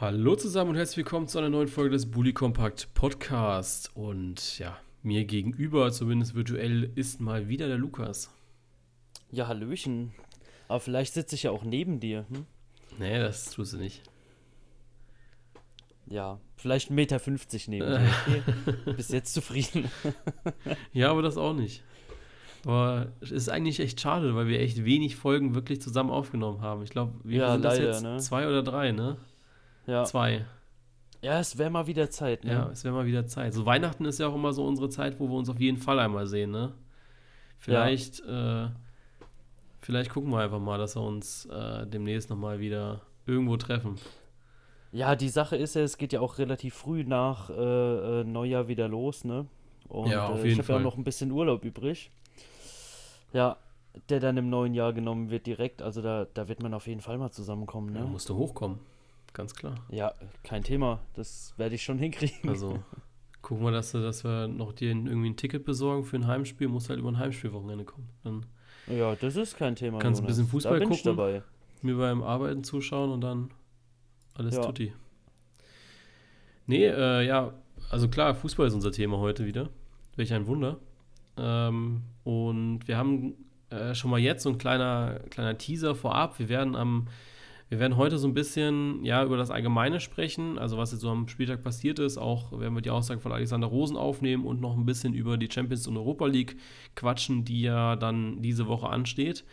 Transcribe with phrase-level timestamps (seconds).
[0.00, 3.94] Hallo zusammen und herzlich willkommen zu einer neuen Folge des Bully Compact Podcast.
[3.94, 8.30] Und ja, mir gegenüber, zumindest virtuell, ist mal wieder der Lukas.
[9.30, 10.14] Ja, Hallöchen.
[10.68, 12.24] Aber vielleicht sitze ich ja auch neben dir.
[12.30, 12.46] Hm?
[12.98, 14.00] Nee, das tust du nicht.
[16.06, 17.20] Ja, vielleicht 1,50 Meter
[17.66, 18.10] neben dir.
[18.26, 18.92] Okay.
[18.96, 19.90] Bis jetzt zufrieden.
[20.94, 21.84] ja, aber das auch nicht.
[22.64, 26.84] Aber es ist eigentlich echt schade, weil wir echt wenig Folgen wirklich zusammen aufgenommen haben.
[26.84, 28.16] Ich glaube, wir Ja, sind das leider, jetzt ne?
[28.16, 29.18] zwei oder drei, ne?
[29.86, 30.44] Ja, Zwei.
[31.22, 32.44] ja es wäre mal wieder Zeit.
[32.44, 32.52] Ne?
[32.52, 33.54] Ja, es wäre mal wieder Zeit.
[33.54, 35.98] So Weihnachten ist ja auch immer so unsere Zeit, wo wir uns auf jeden Fall
[35.98, 36.72] einmal sehen, ne?
[37.58, 38.68] Vielleicht, äh,
[39.80, 43.96] vielleicht gucken wir einfach mal, dass wir uns äh, demnächst nochmal wieder irgendwo treffen.
[44.92, 47.52] Ja, die Sache ist ja, es geht ja auch relativ früh nach äh,
[48.20, 49.46] äh, Neujahr wieder los, ne?
[49.88, 50.76] Und Ja, auf äh, jeden ich habe ja Fall.
[50.78, 52.10] auch noch ein bisschen Urlaub übrig.
[53.32, 53.56] Ja,
[54.08, 55.82] der dann im neuen Jahr genommen wird direkt.
[55.82, 58.06] Also da, da wird man auf jeden Fall mal zusammenkommen, Da ne?
[58.06, 58.78] musst du hochkommen.
[59.32, 59.74] Ganz klar.
[59.90, 60.12] Ja,
[60.42, 61.00] kein Thema.
[61.14, 62.48] Das werde ich schon hinkriegen.
[62.48, 62.82] Also
[63.42, 66.68] gucken wir, dass, dass wir noch dir ein- irgendwie ein Ticket besorgen für ein Heimspiel.
[66.68, 68.08] Musst halt über ein Heimspielwochenende kommen.
[68.24, 68.46] Dann
[68.88, 69.98] Ja, das ist kein Thema.
[69.98, 70.36] Kannst ein Jonas.
[70.38, 71.16] bisschen Fußball da bin ich gucken.
[71.16, 71.42] dabei.
[71.82, 73.50] mir beim Arbeiten zuschauen und dann
[74.34, 74.62] alles Ja.
[74.62, 74.92] tutti.
[76.66, 77.54] Nee, äh, ja,
[77.90, 79.70] also klar, Fußball ist unser Thema heute wieder.
[80.16, 80.78] Welch ein Wunder.
[81.36, 83.34] Ähm, und wir haben
[83.70, 86.38] äh, schon mal jetzt so ein kleiner, kleiner Teaser vorab.
[86.38, 87.06] Wir werden am,
[87.70, 91.08] wir werden heute so ein bisschen ja, über das Allgemeine sprechen, also was jetzt so
[91.08, 92.18] am Spieltag passiert ist.
[92.18, 95.48] Auch werden wir die Aussage von Alexander Rosen aufnehmen und noch ein bisschen über die
[95.48, 96.56] Champions und Europa League
[96.96, 99.44] quatschen, die ja dann diese Woche ansteht.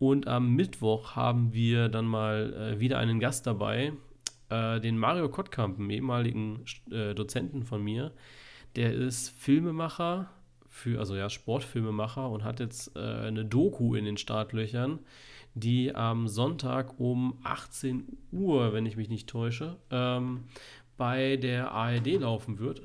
[0.00, 3.92] Und am Mittwoch haben wir dann mal äh, wieder einen Gast dabei,
[4.48, 8.10] äh, den Mario Kottkamp, einen ehemaligen äh, Dozenten von mir.
[8.74, 10.28] Der ist Filmemacher,
[10.68, 14.98] für, also ja, Sportfilmemacher und hat jetzt äh, eine Doku in den Startlöchern,
[15.54, 20.44] die am Sonntag um 18 Uhr, wenn ich mich nicht täusche, ähm,
[20.96, 22.82] bei der ARD laufen wird.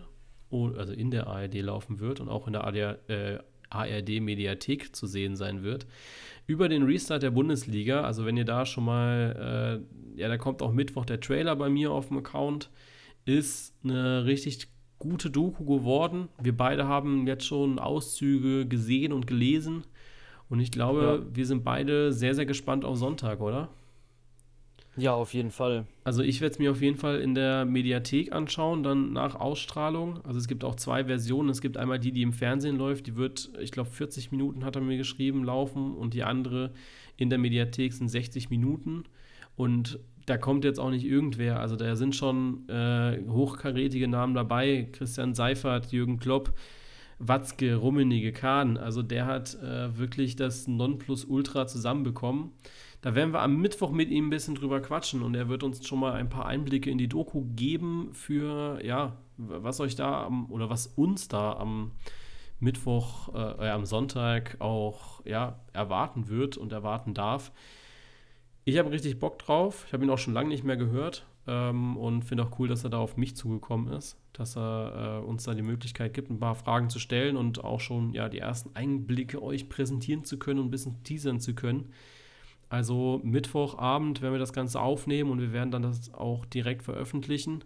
[0.52, 5.36] Also in der ARD laufen wird und auch in der ARD, äh, ARD-Mediathek zu sehen
[5.36, 5.86] sein wird
[6.48, 8.02] über den Restart der Bundesliga.
[8.02, 9.82] Also wenn ihr da schon mal,
[10.16, 12.70] äh, ja, da kommt auch Mittwoch der Trailer bei mir auf dem Account,
[13.26, 14.68] ist eine richtig
[15.00, 16.30] gute Doku geworden.
[16.42, 19.84] Wir beide haben jetzt schon Auszüge gesehen und gelesen.
[20.50, 23.70] Und ich glaube, wir sind beide sehr, sehr gespannt auf Sonntag, oder?
[24.98, 25.86] Ja, auf jeden Fall.
[26.06, 30.22] Also ich werde es mir auf jeden Fall in der Mediathek anschauen, dann nach Ausstrahlung.
[30.24, 31.50] Also es gibt auch zwei Versionen.
[31.50, 34.76] Es gibt einmal die, die im Fernsehen läuft, die wird, ich glaube, 40 Minuten hat
[34.76, 35.94] er mir geschrieben, laufen.
[35.96, 36.72] Und die andere
[37.18, 39.04] in der Mediathek sind 60 Minuten.
[39.58, 41.60] Und da kommt jetzt auch nicht irgendwer.
[41.60, 44.88] Also da sind schon äh, hochkarätige Namen dabei.
[44.94, 46.54] Christian Seifert, Jürgen Klopp,
[47.20, 48.78] Watzke, Rummenigge, Kahn.
[48.78, 52.52] Also der hat äh, wirklich das Nonplusultra zusammenbekommen.
[53.02, 55.86] Da werden wir am Mittwoch mit ihm ein bisschen drüber quatschen und er wird uns
[55.88, 60.52] schon mal ein paar Einblicke in die Doku geben für, ja, was euch da am,
[60.52, 61.92] oder was uns da am
[62.60, 67.52] Mittwoch, äh, äh, am Sonntag auch, ja, erwarten wird und erwarten darf.
[68.64, 69.84] Ich habe richtig Bock drauf.
[69.88, 72.84] Ich habe ihn auch schon lange nicht mehr gehört ähm, und finde auch cool, dass
[72.84, 76.40] er da auf mich zugekommen ist, dass er äh, uns da die Möglichkeit gibt, ein
[76.40, 80.60] paar Fragen zu stellen und auch schon ja die ersten Einblicke euch präsentieren zu können
[80.60, 81.92] und ein bisschen teasern zu können.
[82.70, 87.64] Also Mittwochabend werden wir das Ganze aufnehmen und wir werden dann das auch direkt veröffentlichen.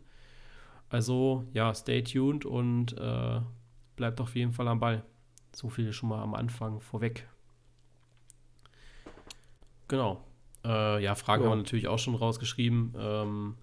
[0.89, 3.39] Also ja, stay tuned und äh,
[3.95, 5.03] bleibt auf jeden Fall am Ball.
[5.53, 7.27] So viel schon mal am Anfang vorweg.
[9.87, 10.23] Genau.
[10.65, 11.49] Äh, ja, Fragen Ja.
[11.49, 12.93] haben wir natürlich auch schon rausgeschrieben.
[12.97, 13.55] Ähm,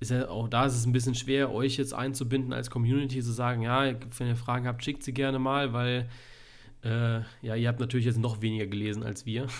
[0.00, 3.32] ist ja auch da ist es ein bisschen schwer, euch jetzt einzubinden als Community, zu
[3.32, 6.08] sagen, ja, wenn ihr Fragen habt, schickt sie gerne mal, weil
[6.84, 9.46] äh, ja, ihr habt natürlich jetzt noch weniger gelesen als wir.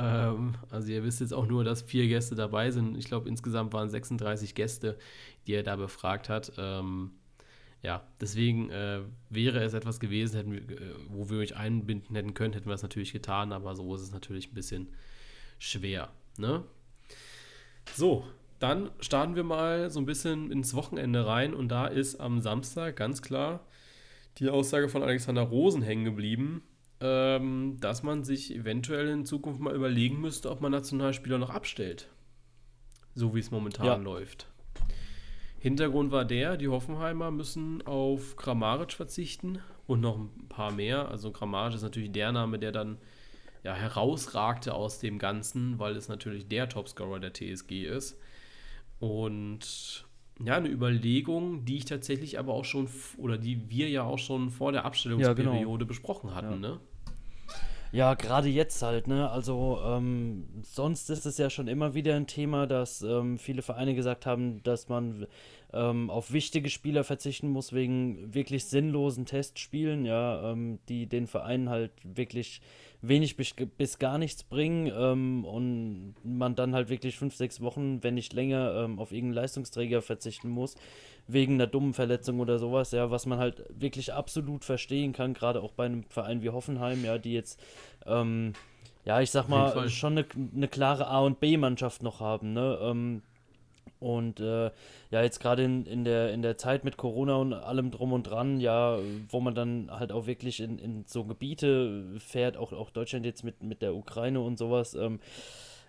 [0.00, 2.96] Ähm, also ihr wisst jetzt auch nur, dass vier Gäste dabei sind.
[2.96, 4.96] Ich glaube, insgesamt waren 36 Gäste,
[5.48, 6.52] die er da befragt hat.
[6.56, 7.10] Ähm,
[7.82, 12.34] ja, deswegen äh, wäre es etwas gewesen, hätten wir, äh, wo wir euch einbinden hätten
[12.34, 14.88] können, hätten wir es natürlich getan, aber so ist es natürlich ein bisschen
[15.58, 16.10] schwer.
[16.36, 16.62] Ne?
[17.94, 18.24] So,
[18.58, 22.96] dann starten wir mal so ein bisschen ins Wochenende rein und da ist am Samstag
[22.96, 23.60] ganz klar
[24.38, 26.62] die Aussage von Alexander Rosen hängen geblieben,
[27.00, 32.08] ähm, dass man sich eventuell in Zukunft mal überlegen müsste, ob man Nationalspieler noch abstellt.
[33.14, 33.96] So wie es momentan Ja.
[33.96, 34.48] läuft.
[35.60, 41.08] Hintergrund war der, die Hoffenheimer müssen auf Grammaric verzichten und noch ein paar mehr.
[41.08, 42.98] Also Grammaric ist natürlich der Name, der dann
[43.64, 48.16] ja, herausragte aus dem Ganzen, weil es natürlich der Topscorer der TSG ist.
[49.00, 50.04] Und
[50.44, 54.50] ja, eine Überlegung, die ich tatsächlich aber auch schon, oder die wir ja auch schon
[54.50, 56.80] vor der Abstellungsperiode besprochen hatten, ne?
[57.90, 59.30] Ja, gerade jetzt halt, ne?
[59.30, 63.94] Also ähm, sonst ist es ja schon immer wieder ein Thema, dass ähm, viele Vereine
[63.94, 65.26] gesagt haben, dass man
[65.72, 71.68] ähm, auf wichtige Spieler verzichten muss wegen wirklich sinnlosen Testspielen, ja, ähm, die den Vereinen
[71.68, 72.62] halt wirklich
[73.02, 78.02] wenig bis, bis gar nichts bringen ähm, und man dann halt wirklich fünf, sechs Wochen,
[78.02, 80.74] wenn nicht länger, ähm, auf irgendeinen Leistungsträger verzichten muss,
[81.26, 85.62] wegen einer dummen Verletzung oder sowas, ja, was man halt wirklich absolut verstehen kann, gerade
[85.62, 87.60] auch bei einem Verein wie Hoffenheim, ja, die jetzt,
[88.06, 88.54] ähm,
[89.04, 93.22] ja, ich sag mal, schon eine, eine klare A- und B-Mannschaft noch haben, ne, ähm,
[94.00, 94.70] und äh,
[95.10, 98.24] ja, jetzt gerade in, in, der, in der Zeit mit Corona und allem drum und
[98.24, 98.98] dran, ja,
[99.28, 103.44] wo man dann halt auch wirklich in, in so Gebiete fährt, auch, auch Deutschland jetzt
[103.44, 105.20] mit, mit der Ukraine und sowas, ähm,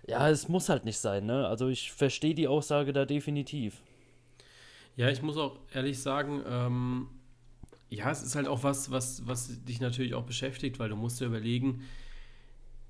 [0.06, 1.46] ja, es muss halt nicht sein, ne?
[1.46, 3.82] Also ich verstehe die Aussage da definitiv.
[4.96, 7.08] Ja, ich muss auch ehrlich sagen, ähm,
[7.90, 11.20] ja, es ist halt auch was, was, was dich natürlich auch beschäftigt, weil du musst
[11.20, 11.82] dir überlegen,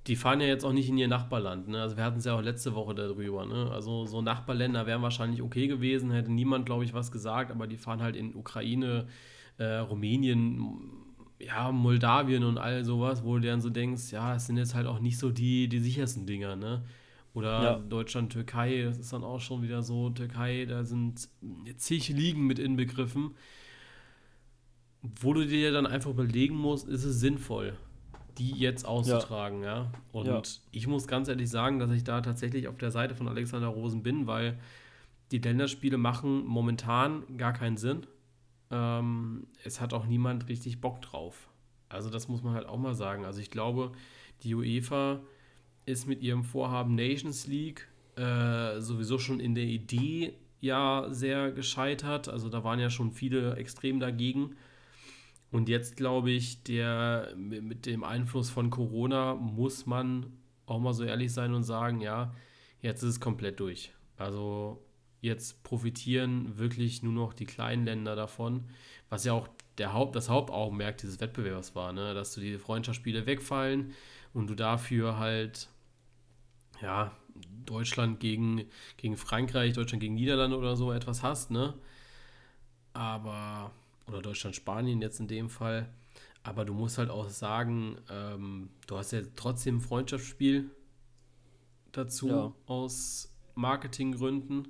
[0.07, 1.69] die fahren ja jetzt auch nicht in ihr Nachbarland.
[1.69, 1.81] Ne?
[1.81, 3.45] Also wir hatten es ja auch letzte Woche darüber.
[3.45, 3.71] Ne?
[3.71, 7.77] Also so Nachbarländer wären wahrscheinlich okay gewesen, hätte niemand, glaube ich, was gesagt, aber die
[7.77, 9.07] fahren halt in Ukraine,
[9.59, 10.81] äh, Rumänien,
[11.39, 14.87] ja, Moldawien und all sowas, wo du dann so denkst, ja, es sind jetzt halt
[14.87, 16.85] auch nicht so die, die sichersten Dinger, ne?
[17.33, 17.79] Oder ja.
[17.79, 21.29] Deutschland, Türkei, das ist dann auch schon wieder so, Türkei, da sind
[21.77, 23.37] zig Ligen mit inbegriffen,
[25.03, 27.75] wo du dir dann einfach überlegen musst, ist es sinnvoll?
[28.41, 29.77] Die jetzt auszutragen, ja.
[29.77, 29.93] ja?
[30.13, 30.43] Und ja.
[30.73, 34.03] ich muss ganz ehrlich sagen, dass ich da tatsächlich auf der Seite von Alexander Rosen
[34.03, 34.59] bin, weil
[35.31, 38.07] die Länderspiele machen momentan gar keinen Sinn.
[38.71, 41.49] Ähm, es hat auch niemand richtig Bock drauf.
[41.91, 43.27] Also das muss man halt auch mal sagen.
[43.27, 43.93] Also ich glaube,
[44.43, 45.21] die UEFA
[45.85, 52.29] ist mit ihrem Vorhaben Nations League äh, sowieso schon in der Idee ja sehr gescheitert.
[52.29, 54.57] Also da waren ja schon viele extrem dagegen.
[55.51, 60.33] Und jetzt glaube ich, der mit dem Einfluss von Corona muss man
[60.67, 62.33] auch mal so ehrlich sein und sagen, ja,
[62.81, 63.93] jetzt ist es komplett durch.
[64.17, 64.81] Also
[65.21, 68.65] jetzt profitieren wirklich nur noch die kleinen Länder davon,
[69.09, 69.49] was ja auch
[69.79, 72.15] der Haupt, das Hauptaugenmerk dieses Wettbewerbs war, ne?
[72.15, 73.93] dass du die Freundschaftsspiele wegfallen
[74.33, 75.69] und du dafür halt
[76.81, 77.13] ja
[77.67, 78.65] Deutschland gegen,
[78.97, 81.75] gegen Frankreich, Deutschland gegen Niederlande oder so etwas hast, ne?
[82.93, 83.71] Aber
[84.11, 85.89] oder Deutschland-Spanien jetzt in dem Fall.
[86.43, 90.71] Aber du musst halt auch sagen, ähm, du hast ja trotzdem ein Freundschaftsspiel
[91.93, 92.53] dazu ja.
[92.67, 94.69] aus Marketinggründen.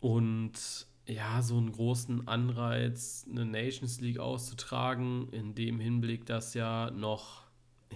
[0.00, 6.90] Und ja, so einen großen Anreiz, eine Nations League auszutragen, in dem Hinblick, dass ja
[6.90, 7.44] noch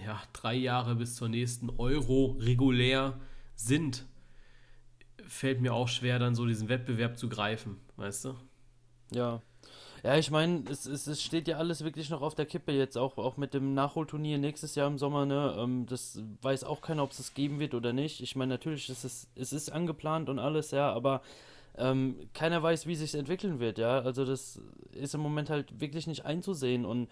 [0.03, 3.19] ja, drei Jahre bis zur nächsten Euro regulär
[3.55, 4.05] sind,
[5.25, 8.35] fällt mir auch schwer, dann so diesen Wettbewerb zu greifen, weißt du?
[9.11, 9.41] Ja,
[10.03, 12.97] ja, ich meine, es, es, es steht ja alles wirklich noch auf der Kippe jetzt,
[12.97, 15.55] auch, auch mit dem Nachholturnier nächstes Jahr im Sommer, ne?
[15.57, 18.21] Ähm, das weiß auch keiner, ob es es geben wird oder nicht.
[18.21, 21.21] Ich meine, natürlich ist es, es ist angeplant und alles, ja, aber
[21.77, 23.99] ähm, keiner weiß, wie sich entwickeln wird, ja.
[23.99, 24.61] Also das
[24.93, 27.09] ist im Moment halt wirklich nicht einzusehen und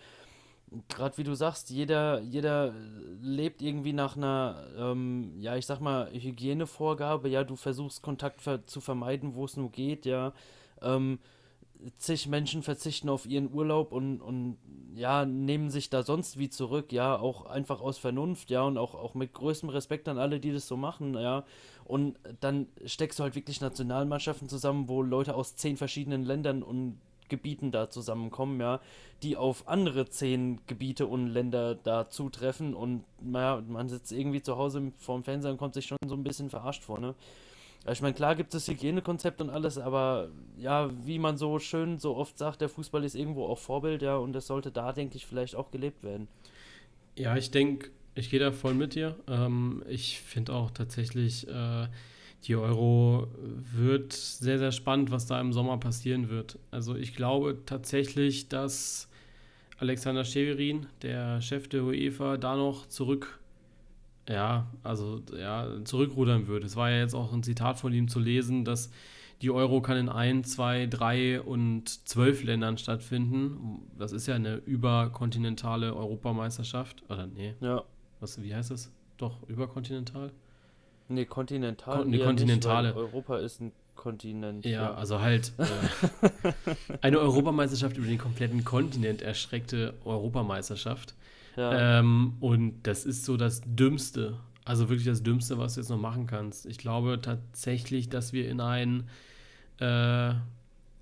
[0.90, 2.74] gerade wie du sagst, jeder, jeder
[3.22, 8.66] lebt irgendwie nach einer, ähm, ja, ich sag mal, Hygienevorgabe, ja, du versuchst Kontakt ver
[8.66, 10.34] zu vermeiden, wo es nur geht, ja.
[10.82, 11.20] Ähm,
[11.98, 14.58] zig Menschen verzichten auf ihren Urlaub und, und
[14.96, 18.96] ja, nehmen sich da sonst wie zurück, ja, auch einfach aus Vernunft, ja, und auch,
[18.96, 21.46] auch mit größtem Respekt an alle, die das so machen, ja.
[21.86, 27.00] Und dann steckst du halt wirklich Nationalmannschaften zusammen, wo Leute aus zehn verschiedenen Ländern und
[27.30, 28.80] Gebieten da zusammenkommen, ja,
[29.22, 34.58] die auf andere zehn Gebiete und Länder da zutreffen und naja, man sitzt irgendwie zu
[34.58, 37.16] Hause vorm Fernseher und kommt sich schon so ein bisschen verarscht vor, ne?
[37.92, 42.16] Ich meine, klar gibt es Hygienekonzept und alles, aber ja, wie man so schön so
[42.16, 45.26] oft sagt, der Fußball ist irgendwo auch Vorbild, ja, und das sollte da, denke ich,
[45.26, 46.28] vielleicht auch gelebt werden.
[47.16, 49.16] Ja, ich denke, ich gehe da voll mit dir.
[49.28, 51.88] Ähm, ich finde auch tatsächlich, äh,
[52.44, 53.28] die Euro
[53.74, 56.60] wird sehr, sehr spannend, was da im Sommer passieren wird.
[56.72, 59.10] Also ich glaube tatsächlich, dass
[59.80, 63.40] Alexander Scheverin, der Chef der UEFA, da noch zurück
[64.30, 66.66] ja, also ja, zurückrudern würde.
[66.66, 68.92] Es war ja jetzt auch ein Zitat von ihm zu lesen, dass
[69.42, 73.88] die Euro kann in ein, zwei, drei und zwölf Ländern stattfinden.
[73.98, 77.04] Das ist ja eine überkontinentale Europameisterschaft.
[77.10, 77.54] Oder nee.
[77.62, 77.84] Ja.
[78.20, 78.92] Was, wie heißt das?
[79.18, 80.32] Doch, überkontinental?
[81.08, 82.00] Nee, kontinental.
[82.00, 82.90] Kon nee, kontinentale.
[82.90, 84.66] Nicht, Europa ist ein Kontinent.
[84.66, 84.94] Ja, ja.
[84.94, 86.54] also halt äh,
[87.02, 91.16] eine Europameisterschaft über den kompletten Kontinent erschreckte Europameisterschaft.
[91.58, 92.00] Ja.
[92.00, 96.00] Ähm, und das ist so das Dümmste, also wirklich das Dümmste, was du jetzt noch
[96.00, 96.66] machen kannst.
[96.66, 99.10] Ich glaube tatsächlich, dass wir in ein
[99.80, 100.34] äh,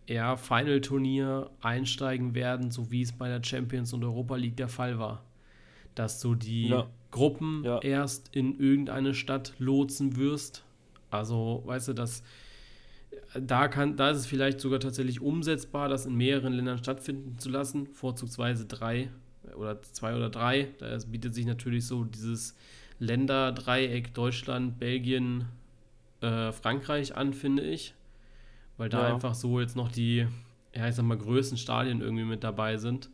[0.07, 4.97] ja, Final-Turnier einsteigen werden, so wie es bei der Champions und Europa League der Fall
[4.99, 5.23] war.
[5.95, 6.87] dass du die Ja.
[7.11, 7.79] Gruppen Ja.
[7.81, 10.65] erst in irgendeine Stadt lotsen wirst.
[11.09, 12.21] Also, weißt du, dass
[13.39, 17.49] da kann, da ist es vielleicht sogar tatsächlich umsetzbar, das in mehreren Ländern stattfinden zu
[17.49, 19.09] lassen, vorzugsweise drei
[19.57, 20.69] oder zwei oder drei.
[20.79, 22.55] Da bietet sich natürlich so dieses
[22.99, 25.45] Länderdreieck Deutschland, Belgien,
[26.21, 27.93] äh, Frankreich an, finde ich.
[28.77, 29.13] Weil da Ja.
[29.13, 30.27] einfach so jetzt noch die,
[30.75, 33.09] ja, ich sag mal, größten Stadien irgendwie mit dabei sind.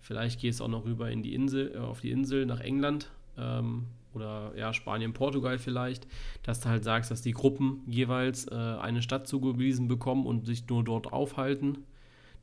[0.00, 3.10] Vielleicht gehst du auch noch rüber in die Insel, äh, auf die Insel nach England
[3.36, 6.06] ähm, oder ja, Spanien, Portugal vielleicht,
[6.42, 10.66] dass du halt sagst, dass die Gruppen jeweils äh, eine Stadt zugewiesen bekommen und sich
[10.68, 11.78] nur dort aufhalten.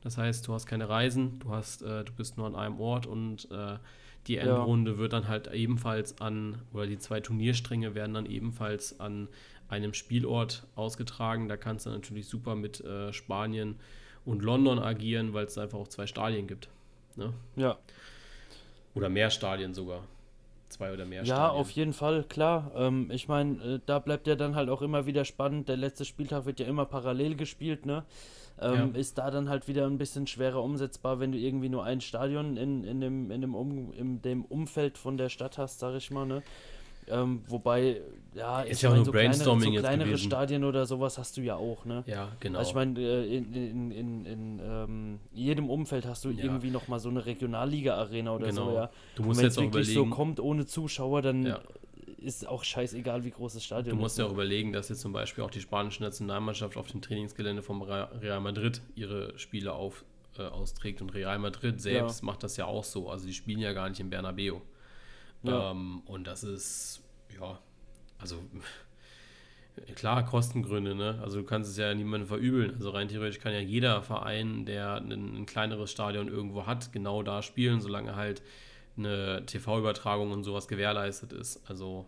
[0.03, 3.05] Das heißt, du hast keine Reisen, du hast, äh, du bist nur an einem Ort
[3.05, 3.77] und äh,
[4.27, 4.43] die Ja.
[4.43, 9.27] Endrunde wird dann halt ebenfalls an, oder die zwei Turnierstränge werden dann ebenfalls an
[9.69, 11.47] einem Spielort ausgetragen.
[11.49, 13.79] Da kannst du natürlich super mit äh, Spanien
[14.25, 16.69] und London agieren, weil es einfach auch zwei Stadien gibt.
[17.15, 17.33] Ne?
[17.55, 17.77] Ja.
[18.95, 20.03] Oder mehr Stadien sogar.
[20.69, 21.59] Zwei oder mehr Ja, Stadien.
[21.61, 22.71] auf jeden Fall, klar.
[22.75, 25.69] Ähm, ich meine, äh, da bleibt ja dann halt auch immer wieder spannend.
[25.69, 28.03] Der letzte Spieltag wird ja immer parallel gespielt, ne?
[28.61, 28.99] Ähm, Ja.
[28.99, 32.55] Ist da dann halt wieder ein bisschen schwerer umsetzbar, wenn du irgendwie nur ein Stadion
[32.57, 36.11] in, in, dem, in, dem, um, in dem Umfeld von der Stadt hast, sag ich
[36.11, 36.43] mal, ne?
[37.09, 37.99] Ähm, wobei,
[38.33, 40.25] ja, Ist ich ja auch nur so kleinere, Brainstorming so jetzt kleinere gewesen.
[40.25, 42.03] Stadien oder sowas hast du ja auch, ne?
[42.07, 42.59] Ja, genau.
[42.59, 46.45] Also ich meine, äh, in, in, in, in ähm, jedem Umfeld hast du Ja.
[46.45, 48.69] irgendwie nochmal so eine Regionalliga-Arena oder genau.
[48.69, 48.89] so, ja.
[49.15, 51.59] Du Und musst wenn jetzt es auch wirklich überlegen, so kommt ohne Zuschauer, dann Ja.
[52.23, 54.19] Ist auch scheißegal, wie groß das Stadion du musst ist.
[54.19, 57.81] ja auch überlegen, dass jetzt zum Beispiel auch die spanische Nationalmannschaft auf dem Trainingsgelände vom
[57.81, 60.03] Re- Real Madrid ihre Spiele auf,
[60.37, 63.09] äh, austrägt und Real Madrid selbst macht das ja auch so.
[63.09, 64.59] Also die spielen ja gar nicht im Bernabeu.
[65.43, 65.71] Ja.
[65.71, 67.03] Ähm, und das ist,
[67.39, 67.59] ja,
[68.17, 68.37] also
[69.95, 71.19] klar, Kostengründe, ne?
[71.21, 72.73] Also du kannst es ja niemandem verübeln.
[72.75, 77.23] Also rein theoretisch kann ja jeder Verein, der ein, ein kleineres Stadion irgendwo hat, genau
[77.23, 78.41] da spielen, solange halt
[78.97, 81.61] eine TV-Übertragung und sowas gewährleistet ist.
[81.69, 82.05] Also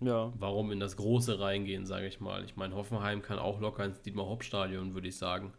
[0.00, 2.44] Ja, warum in das Große reingehen, sage ich mal.
[2.44, 5.52] Ich meine, Hoffenheim kann auch locker ins Dietmar-Hopp-Stadion, würde ich sagen.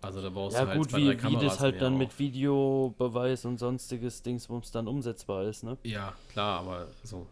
[0.00, 1.94] Also da brauchst ja du halt gut, zwei, wie, drei wie Kameras das halt dann
[1.94, 1.98] auch.
[1.98, 5.78] mit Videobeweis und sonstiges Dingsbums dann umsetzbar ist, ne?
[5.84, 7.26] Ja, klar, aber so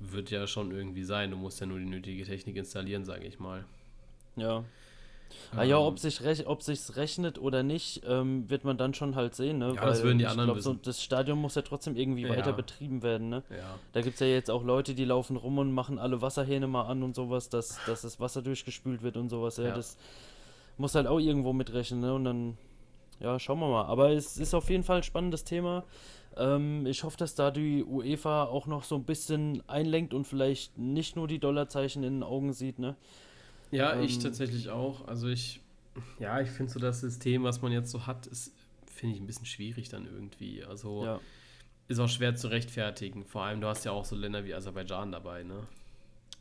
[0.00, 1.30] wird ja schon irgendwie sein.
[1.30, 3.64] Du musst ja nur die nötige Technik installieren, sage ich mal.
[4.36, 4.64] Ja.
[5.56, 8.94] Ah ja, Ähm, ob sich rech ob sich's rechnet oder nicht, ähm, wird man dann
[8.94, 9.74] schon halt sehen, ne?
[9.74, 12.30] Ja, das würden die ich anderen glaub, so, das Stadion muss ja trotzdem irgendwie Ja.
[12.30, 13.42] weiter betrieben werden, ne?
[13.50, 16.66] Ja, Da gibt es ja jetzt auch Leute, die laufen rum und machen alle Wasserhähne
[16.66, 19.56] mal an und sowas, dass, dass das Wasser durchgespült wird und sowas.
[19.56, 19.74] Ja, Ja.
[19.74, 19.96] das
[20.76, 22.14] muss halt auch irgendwo mitrechnen, ne?
[22.14, 22.58] Und dann,
[23.20, 23.84] ja, schauen wir mal.
[23.86, 25.84] Aber es ist auf jeden Fall ein spannendes Thema.
[26.36, 30.78] Ähm, ich hoffe, dass da die UEFA auch noch so ein bisschen einlenkt und vielleicht
[30.78, 32.94] nicht nur die Dollarzeichen in den Augen sieht, ne?
[33.70, 35.06] Ja ich Ähm, tatsächlich auch.
[35.08, 35.60] Also ich,
[36.18, 38.52] ja, ich finde so das System, was man jetzt so hat, ist,
[38.86, 40.64] finde ich ein bisschen schwierig dann irgendwie.
[40.64, 41.20] Also Ja.
[41.88, 43.24] ist auch schwer zu rechtfertigen.
[43.24, 45.60] Vor allem, du hast ja auch so Länder wie Aserbaidschan dabei, ne?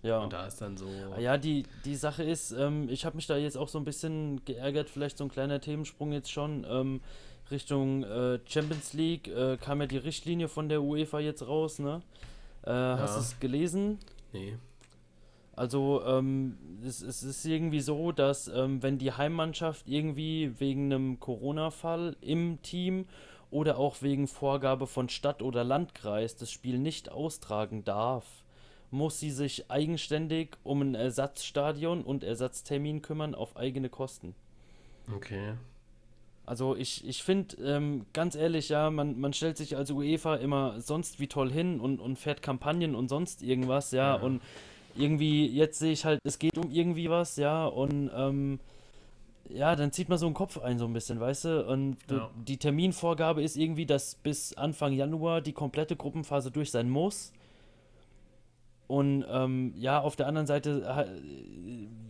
[0.04, 0.20] Ja.
[0.20, 0.88] Und da ist dann so.
[1.16, 3.84] Ah Ja, die, die Sache ist, ähm, ich habe mich da jetzt auch so ein
[3.86, 6.66] bisschen geärgert, vielleicht so ein kleiner Themensprung jetzt schon.
[6.70, 7.02] Ähm,
[7.50, 12.02] Richtung äh, Champions League äh, kam ja die Richtlinie von der UEFA jetzt raus, ne?
[12.64, 13.26] Äh, Hast du Ja.
[13.26, 13.98] es gelesen?
[14.34, 14.58] Nee.
[15.58, 21.20] Also ähm, es, es ist irgendwie so, dass ähm, wenn die Heimmannschaft irgendwie wegen einem
[21.20, 23.06] Corona-Fall im Team
[23.50, 28.26] oder auch wegen Vorgabe von Stadt oder Landkreis das Spiel nicht austragen darf,
[28.92, 34.36] muss sie sich eigenständig um ein Ersatzstadion und Ersatztermin kümmern auf eigene Kosten.
[35.12, 35.56] Okay.
[36.46, 40.80] Also ich, ich finde, ähm, ganz ehrlich, ja, man, man stellt sich als UEFA immer
[40.80, 44.22] sonst wie toll hin und, und fährt Kampagnen und sonst irgendwas, ja, Ja.
[44.22, 44.42] und
[44.98, 48.60] irgendwie, jetzt sehe ich halt, es geht um irgendwie was, ja, und ähm,
[49.50, 52.16] ja, dann zieht man so einen Kopf ein, so ein bisschen, weißt du, und du-
[52.16, 52.30] Ja.
[52.48, 57.32] die Terminvorgabe ist irgendwie, dass bis Anfang Januar die komplette Gruppenphase durch sein muss.
[58.88, 61.06] Und ähm, ja, auf der anderen Seite, ha-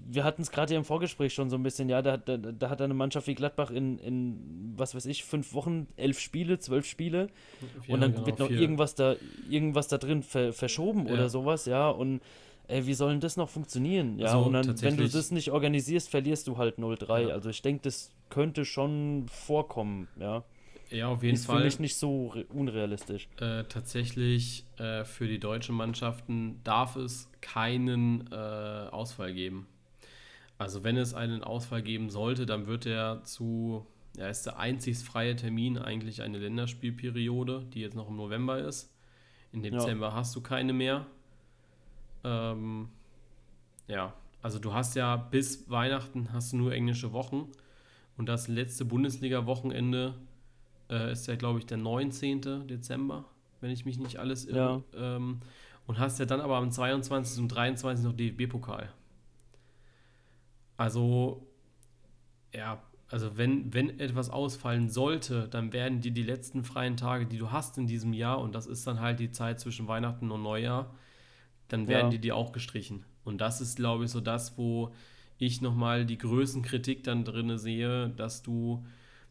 [0.10, 2.38] wir hatten es gerade ja im Vorgespräch schon so ein bisschen, ja, da, hat- da,
[2.38, 6.60] da hat eine Mannschaft wie Gladbach in, in, was weiß ich, fünf Wochen, elf Spiele,
[6.60, 7.30] zwölf Spiele
[7.88, 9.16] und dann genau, wird noch irgendwas da,
[9.50, 11.14] irgendwas da drin ver, verschoben Ja.
[11.14, 12.22] oder sowas, ja, und
[12.68, 14.20] ey, wie soll denn das noch funktionieren?
[14.20, 17.28] Ja, Also und dann, wenn du das nicht organisierst, verlierst du halt 0-3.
[17.30, 17.34] Ja.
[17.34, 20.44] Also ich denke, das könnte schon vorkommen, ja.
[20.90, 21.66] Ja, auf jeden Ist für Fall.
[21.66, 23.28] mich nicht so re- unrealistisch.
[23.42, 29.68] Äh, tatsächlich äh, für die deutschen Mannschaften darf es keinen äh, Ausfall geben.
[30.58, 33.86] Also wenn es einen Ausfall geben sollte, dann wird er zu,
[34.18, 38.90] ja, ist der einzig freie Termin eigentlich eine Länderspielperiode, die jetzt noch im November ist.
[39.52, 41.06] In Dezember hast du keine mehr.
[42.28, 42.90] Ähm,
[43.88, 47.50] ja, also du hast ja bis Weihnachten hast du nur englische Wochen
[48.18, 50.16] und das letzte Bundesliga-Wochenende
[50.90, 52.68] äh, ist ja, glaube ich, der 19.
[52.68, 53.26] Dezember.
[53.62, 54.84] wenn ich mich nicht alles irre.
[54.94, 55.16] Ja.
[55.16, 55.40] Ähm,
[55.88, 57.42] und hast ja dann aber am 22.
[57.42, 58.06] und 23.
[58.06, 58.92] noch DFB-Pokal.
[60.76, 61.48] Also,
[62.54, 67.38] ja, also wenn, wenn etwas ausfallen sollte, dann werden dir die letzten freien Tage, die
[67.38, 70.44] du hast in diesem Jahr, und das ist dann halt die Zeit zwischen Weihnachten und
[70.44, 70.94] Neujahr,
[71.68, 72.10] dann werden ja.
[72.12, 73.04] die dir auch gestrichen.
[73.24, 74.94] Und das ist, glaube ich, so das, wo
[75.38, 78.86] ich nochmal die Größenkritik dann drin sehe, dass du,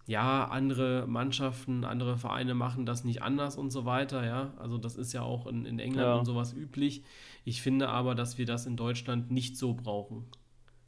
[0.06, 4.52] ja, andere Mannschaften, andere Vereine machen das nicht anders und so weiter, ja.
[4.58, 6.14] Also das ist ja auch in, in England ja.
[6.14, 7.02] und sowas üblich.
[7.44, 10.26] Ich finde aber, dass wir das in Deutschland nicht so brauchen.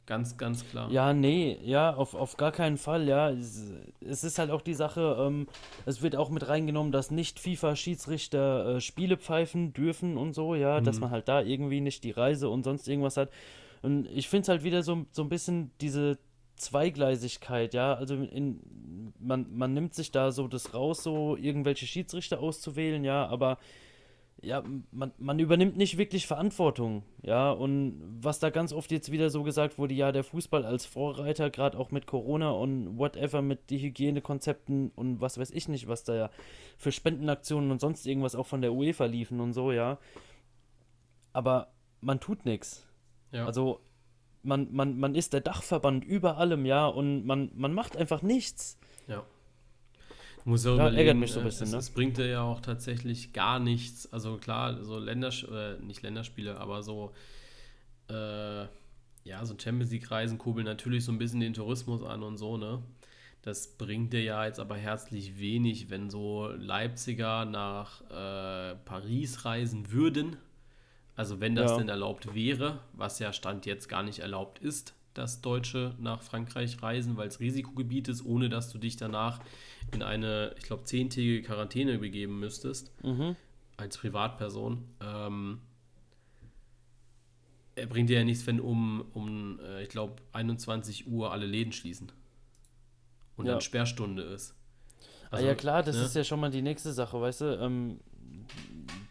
[0.09, 0.89] Ganz, ganz klar.
[0.89, 3.29] Ja, nee, ja, auf, auf gar keinen Fall, ja.
[3.29, 5.45] Es, es ist halt auch die Sache, ähm,
[5.85, 10.79] es wird auch mit reingenommen, dass nicht FIFA-Schiedsrichter äh, Spiele pfeifen dürfen und so, ja,
[10.79, 10.83] mhm.
[10.83, 13.29] dass man halt da irgendwie nicht die Reise und sonst irgendwas hat.
[13.83, 16.17] Und ich finde es halt wieder so, so ein bisschen diese
[16.55, 17.93] Zweigleisigkeit, ja.
[17.93, 23.27] Also in, man, man nimmt sich da so das raus, so irgendwelche Schiedsrichter auszuwählen, ja,
[23.27, 23.59] aber
[24.41, 29.29] ja, man, man übernimmt nicht wirklich Verantwortung, ja, und was da ganz oft jetzt wieder
[29.29, 33.69] so gesagt wurde, ja, der Fußball als Vorreiter, gerade auch mit Corona und whatever, mit
[33.69, 36.29] die Hygienekonzepten und was weiß ich nicht, was da ja
[36.77, 39.97] für Spendenaktionen und sonst irgendwas auch von der UEFA liefen und so, ja,
[41.33, 42.87] aber man tut nichts.
[43.31, 43.45] Ja.
[43.45, 43.81] Also
[44.41, 48.77] man, man, man ist der Dachverband über allem, ja, und man, man macht einfach nichts.
[49.07, 49.23] Ja.
[50.49, 51.77] Muss ja, überlegen, ärgert mich so ein bisschen, es, ne?
[51.77, 54.11] es bringt dir ja auch tatsächlich gar nichts.
[54.11, 57.13] Also klar, so Länders äh, nicht Länderspiele, aber so
[58.09, 58.65] äh,
[59.23, 62.57] ja, so Champions League Reisen kurbeln natürlich so ein bisschen den Tourismus an und so,
[62.57, 62.81] ne?
[63.43, 69.91] Das bringt dir ja jetzt aber herzlich wenig, wenn so Leipziger nach äh, Paris reisen
[69.91, 70.35] würden.
[71.15, 71.77] Also wenn das ja.
[71.77, 76.81] denn erlaubt wäre, was ja Stand jetzt gar nicht erlaubt ist, dass Deutsche nach Frankreich
[76.81, 79.41] reisen, weil es Risikogebiet ist, ohne dass du dich danach
[79.93, 83.35] in eine, ich glaube, zehntägige Quarantäne begeben müsstest, mhm.
[83.75, 84.85] als Privatperson.
[85.01, 85.59] Ähm,
[87.75, 91.73] er bringt dir ja nichts, wenn um, um äh, ich glaube, 21 Uhr alle Läden
[91.73, 92.11] schließen
[93.35, 93.53] und ja.
[93.53, 94.55] dann Sperrstunde ist.
[95.31, 96.03] Also, ah ja klar, das ne?
[96.03, 97.59] ist ja schon mal die nächste Sache, weißt du?
[97.59, 97.99] Ähm,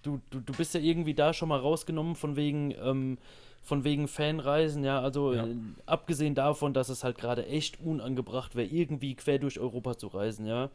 [0.02, 3.18] du, du, du bist ja irgendwie da schon mal rausgenommen von wegen, ähm,
[3.62, 5.46] von wegen Fanreisen, ja, also ja.
[5.46, 10.08] Äh, abgesehen davon, dass es halt gerade echt unangebracht wäre, irgendwie quer durch Europa zu
[10.08, 10.70] reisen, ja.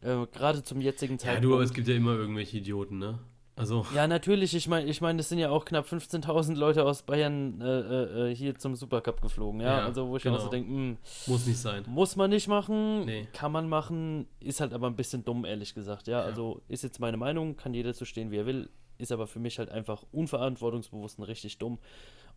[0.00, 1.44] Äh, gerade zum jetzigen Zeitpunkt.
[1.44, 3.18] Ja, du, aber es gibt ja immer irgendwelche Idioten, ne?
[3.58, 3.84] Also.
[3.94, 7.60] Ja, natürlich, ich meine, ich mein, es sind ja auch knapp 15.000 Leute aus Bayern
[7.60, 9.78] äh, äh, äh, hier zum Supercup geflogen, ja.
[9.78, 10.36] ja also, wo ich genau.
[10.36, 11.84] auch so denke, hm, muss nicht sein.
[11.88, 13.26] Muss man nicht machen, nee.
[13.32, 16.20] kann man machen, ist halt aber ein bisschen dumm, ehrlich gesagt, ja?
[16.20, 16.24] ja.
[16.24, 19.40] Also, ist jetzt meine Meinung, kann jeder so stehen, wie er will, ist aber für
[19.40, 21.78] mich halt einfach unverantwortungsbewusst und richtig dumm.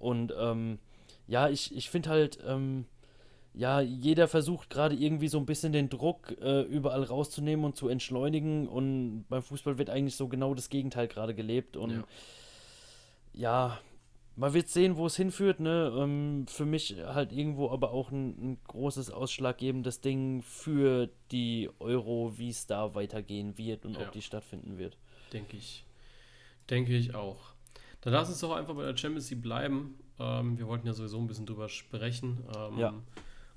[0.02, 0.80] Und ähm,
[1.28, 2.86] ja, ich, ich finde halt, ähm,
[3.54, 7.88] ja, jeder versucht gerade irgendwie so ein bisschen den Druck äh, überall rauszunehmen und zu
[7.88, 8.68] entschleunigen.
[8.68, 11.78] Und beim Fußball wird eigentlich so genau das Gegenteil gerade gelebt.
[11.78, 12.04] Und
[13.34, 13.80] ja, ja
[14.36, 15.60] man wird sehen, wo es hinführt.
[15.60, 15.94] Ne?
[15.96, 22.38] Ähm, für mich halt irgendwo aber auch ein, ein, großes ausschlaggebendes Ding für die Euro,
[22.38, 24.02] wie es da weitergehen wird und ja.
[24.02, 24.98] ob die stattfinden wird.
[25.34, 25.86] Denke ich.
[26.70, 27.51] Denke ich auch.
[28.02, 29.96] Dann lass uns doch einfach bei der Champions League bleiben.
[30.20, 32.40] Ähm, wir wollten ja sowieso ein bisschen drüber sprechen.
[32.56, 32.94] Ähm, ja.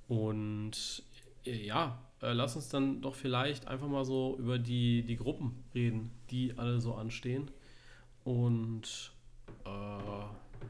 [0.08, 1.02] Und
[1.44, 5.64] äh, ja, äh, lass uns dann doch vielleicht einfach mal so über die, die Gruppen
[5.74, 7.50] reden, die alle so anstehen.
[8.24, 9.12] Und
[9.64, 10.24] äh,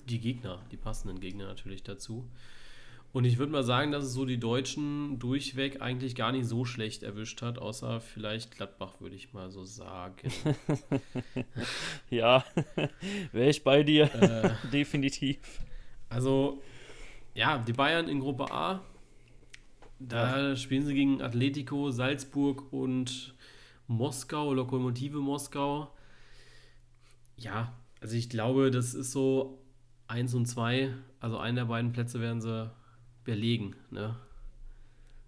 [0.09, 2.29] die Gegner, die passenden Gegner natürlich dazu.
[3.15, 6.65] Und ich würde mal sagen, dass es so die Deutschen durchweg eigentlich gar nicht so
[6.65, 10.33] schlecht erwischt hat, außer vielleicht Gladbach, würde ich mal so sagen.
[12.11, 12.45] ja,
[13.33, 14.13] wäre ich bei dir.
[14.15, 15.61] Äh, Definitiv.
[16.09, 16.61] Also,
[17.35, 18.83] ja, die Bayern in Gruppe A,
[20.01, 20.57] da ja.
[20.57, 23.37] spielen sie gegen Atletico, Salzburg und
[23.87, 25.89] Moskau, Lokomotive Moskau.
[27.37, 29.63] Ja, also ich glaube, das ist so
[30.09, 30.93] eins und zwei.
[31.21, 32.73] Also einen der beiden Plätze werden sie
[33.25, 34.17] belegen, ne?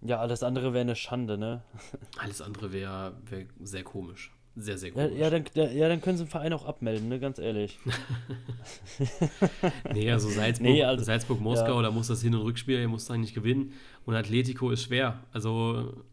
[0.01, 1.63] Ja, alles andere wäre eine Schande, ne?
[2.17, 4.31] Alles andere wäre wär sehr komisch.
[4.55, 5.11] Sehr, sehr komisch.
[5.13, 7.19] Ja, ja, dann, ja, dann können sie den Verein auch abmelden, ne?
[7.19, 7.79] Ganz ehrlich.
[9.93, 11.81] nee, also Salzburg, nee, also, Salzburg Moskau, ja.
[11.83, 13.73] da muss das Hin- und Rückspiel, ihr muss eigentlich gewinnen.
[14.05, 15.19] Und Atletico ist schwer.
[15.31, 16.05] Also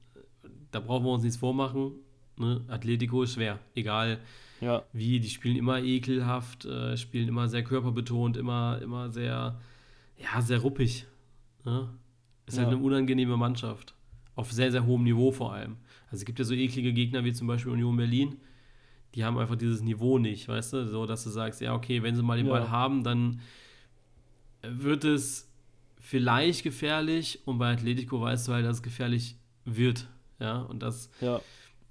[0.70, 1.92] da brauchen wir uns nichts vormachen.
[2.36, 2.62] Ne?
[2.68, 3.60] Atletico ist schwer.
[3.74, 4.18] Egal
[4.60, 4.82] ja.
[4.92, 9.60] wie, die spielen immer ekelhaft, äh, spielen immer sehr körperbetont, immer, immer sehr,
[10.18, 11.06] ja, sehr ruppig.
[11.64, 11.88] Ne?
[12.46, 12.70] Ist halt ja.
[12.70, 13.94] halt eine unangenehme Mannschaft.
[14.36, 15.76] Auf sehr, sehr hohem Niveau vor allem.
[16.06, 18.36] Also es gibt ja so eklige Gegner wie zum Beispiel Union Berlin.
[19.14, 20.88] Die haben einfach dieses Niveau nicht, weißt du?
[20.88, 22.52] So, dass du sagst, ja, okay, wenn sie mal den ja.
[22.52, 23.40] Ball haben, dann
[24.62, 25.50] wird es
[26.00, 30.08] vielleicht gefährlich und bei Atletico weißt du halt, dass es gefährlich wird.
[30.40, 31.10] Ja, und das.
[31.20, 31.40] Ja.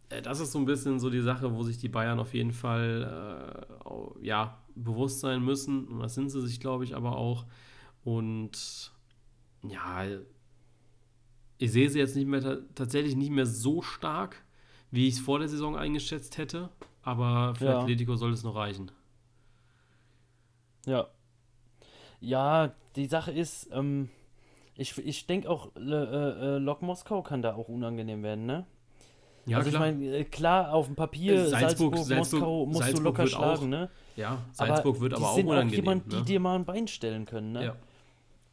[0.10, 2.52] äh, das ist so ein bisschen so die Sache, wo sich die Bayern auf jeden
[2.52, 5.88] Fall äh, ja, bewusst sein müssen.
[5.88, 7.46] Und das sind sie sich, glaube ich, aber auch.
[8.04, 8.93] Und
[9.64, 10.06] ja,
[11.58, 14.44] ich sehe sie jetzt nicht mehr tatsächlich nicht mehr so stark,
[14.92, 16.70] wie ich es vor der Saison eingeschätzt hätte.
[17.02, 17.80] Aber für ja.
[17.80, 18.92] Atletico soll es noch reichen.
[20.86, 21.08] Ja.
[22.20, 24.10] Ja, die Sache ist, ähm,
[24.76, 28.66] ich, ich denke auch, äh, äh, Lok Moskau kann da auch unangenehm werden, ne?
[29.46, 29.88] Ja, also klar.
[29.88, 33.64] ich meine, äh, klar, auf dem Papier, Salzburg, Salzburg, Moskau musst Salzburg du locker schlagen,
[33.66, 33.90] auch, ne?
[34.16, 35.68] Ja, Salzburg aber wird aber auch unangenehm.
[35.68, 36.18] Auch jemand, ne?
[36.18, 37.66] die dir mal ein Bein stellen können, ne?
[37.66, 37.76] Ja.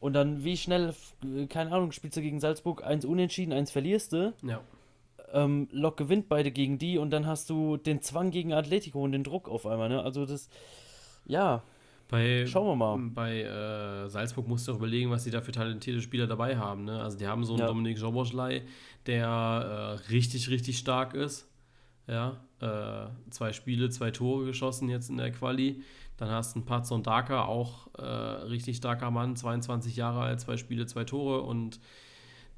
[0.01, 4.13] Und dann, wie schnell, äh, keine Ahnung, spielst du gegen Salzburg, eins unentschieden, eins verlierst
[4.13, 4.33] du.
[4.41, 4.59] Ja.
[5.31, 9.13] Ähm, Lok gewinnt beide gegen die und dann hast du den Zwang gegen Atletico und
[9.13, 10.03] den Druck auf einmal, ne?
[10.03, 10.49] Also das,
[11.25, 11.61] ja.
[12.09, 12.97] Bei, Schauen wir mal.
[13.13, 16.83] Bei äh, Salzburg musst du auch überlegen, was sie da für talentierte Spieler dabei haben.
[16.83, 16.99] Ne?
[17.01, 17.67] Also die haben so einen ja.
[17.67, 18.63] Dominik Joboschlei,
[19.05, 21.47] der äh, richtig, richtig stark ist.
[22.07, 25.83] Ja, äh, zwei Spiele, zwei Tore geschossen jetzt in der Quali.
[26.17, 30.57] Dann hast du einen Patson Daka, auch äh, richtig starker Mann, 22 Jahre alt, zwei
[30.57, 31.41] Spiele, zwei Tore.
[31.41, 31.79] Und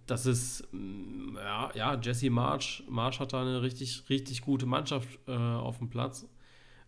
[0.06, 2.84] das ist, mm, ja, ja Jesse March.
[2.90, 6.28] March hat da eine richtig, richtig gute Mannschaft äh, auf dem Platz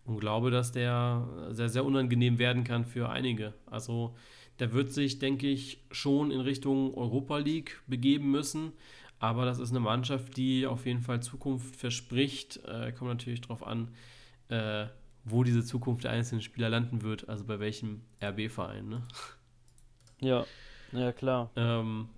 [0.04, 3.54] und glaube, dass der sehr, sehr unangenehm werden kann für einige.
[3.66, 4.14] Also
[4.58, 8.72] der wird sich, denke ich, schon in Richtung Europa League begeben müssen.
[9.18, 12.60] Aber das ist eine Mannschaft, die auf jeden Fall Zukunft verspricht.
[12.66, 13.88] Äh, kommt natürlich darauf an,
[14.48, 14.86] äh,
[15.24, 18.88] wo diese Zukunft der einzelnen Spieler landen wird, also bei welchem RB-Verein.
[18.88, 19.02] Ne?
[20.20, 20.44] Ja,
[20.92, 21.50] ja klar.
[21.56, 22.08] Ähm,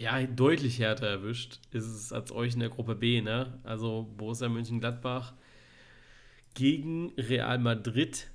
[0.00, 3.20] ja, deutlich härter erwischt ist es als euch in der Gruppe B.
[3.20, 3.58] Ne?
[3.64, 5.34] Also Borussia Mönchengladbach
[6.54, 8.30] gegen Real Madrid,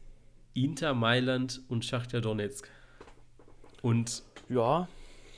[0.54, 2.70] Inter Mailand und Schachtja Donetsk.
[3.82, 4.88] Und ja,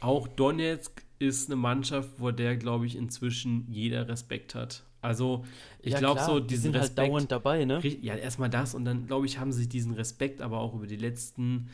[0.01, 4.83] auch Donetsk ist eine Mannschaft, vor der, glaube ich, inzwischen jeder Respekt hat.
[5.01, 5.45] Also,
[5.81, 7.79] ich ja, glaube so, diesen die sind Respekt, halt dauernd dabei, ne?
[8.01, 10.97] Ja, erstmal das und dann, glaube ich, haben sie diesen Respekt aber auch über die
[10.97, 11.69] letzten,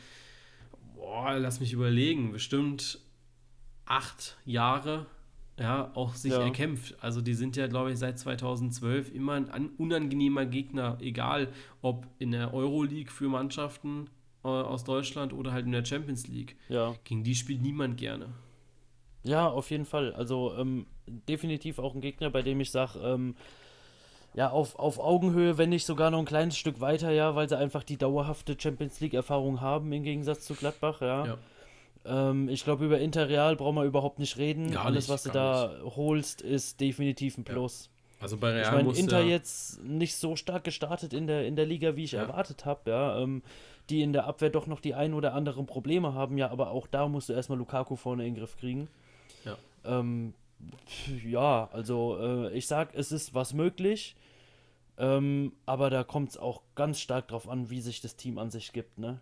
[0.94, 3.00] boah, lass mich überlegen, bestimmt
[3.84, 5.06] acht Jahre
[5.58, 6.42] ja, auch sich ja.
[6.42, 6.96] erkämpft.
[7.00, 11.48] Also die sind ja, glaube ich, seit 2012 immer ein unangenehmer Gegner, egal
[11.82, 14.10] ob in der Euroleague für Mannschaften
[14.44, 16.56] äh, aus Deutschland oder halt in der Champions League.
[16.68, 16.94] Ja.
[17.04, 18.28] Gegen die spielt niemand gerne.
[19.26, 20.14] Ja, auf jeden Fall.
[20.14, 23.36] Also ähm, definitiv auch ein Gegner, bei dem ich sage, ähm,
[24.34, 27.56] ja, auf, auf Augenhöhe, wenn nicht sogar noch ein kleines Stück weiter, ja, weil sie
[27.56, 31.26] einfach die dauerhafte Champions League-Erfahrung haben im Gegensatz zu Gladbach, ja.
[31.26, 31.38] ja.
[32.04, 34.70] Ähm, ich glaube, über Interreal brauchen wir überhaupt nicht reden.
[34.70, 35.96] Gar Alles, nicht, was du da nicht.
[35.96, 37.86] holst, ist definitiv ein Plus.
[37.86, 38.22] Ja.
[38.22, 41.56] Also bei Real Ich meine, Inter ja jetzt nicht so stark gestartet in der, in
[41.56, 42.22] der Liga, wie ich ja.
[42.22, 43.18] erwartet habe, ja.
[43.20, 43.42] Ähm,
[43.90, 46.86] die in der Abwehr doch noch die ein oder anderen Probleme haben, ja, aber auch
[46.86, 48.88] da musst du erstmal Lukaku vorne in den Griff kriegen.
[49.86, 50.00] Ja.
[50.00, 50.34] Ähm,
[51.24, 54.16] ja, also äh, ich sag, es ist was möglich,
[54.98, 58.50] ähm, aber da kommt es auch ganz stark drauf an, wie sich das Team an
[58.50, 59.20] sich gibt, ne?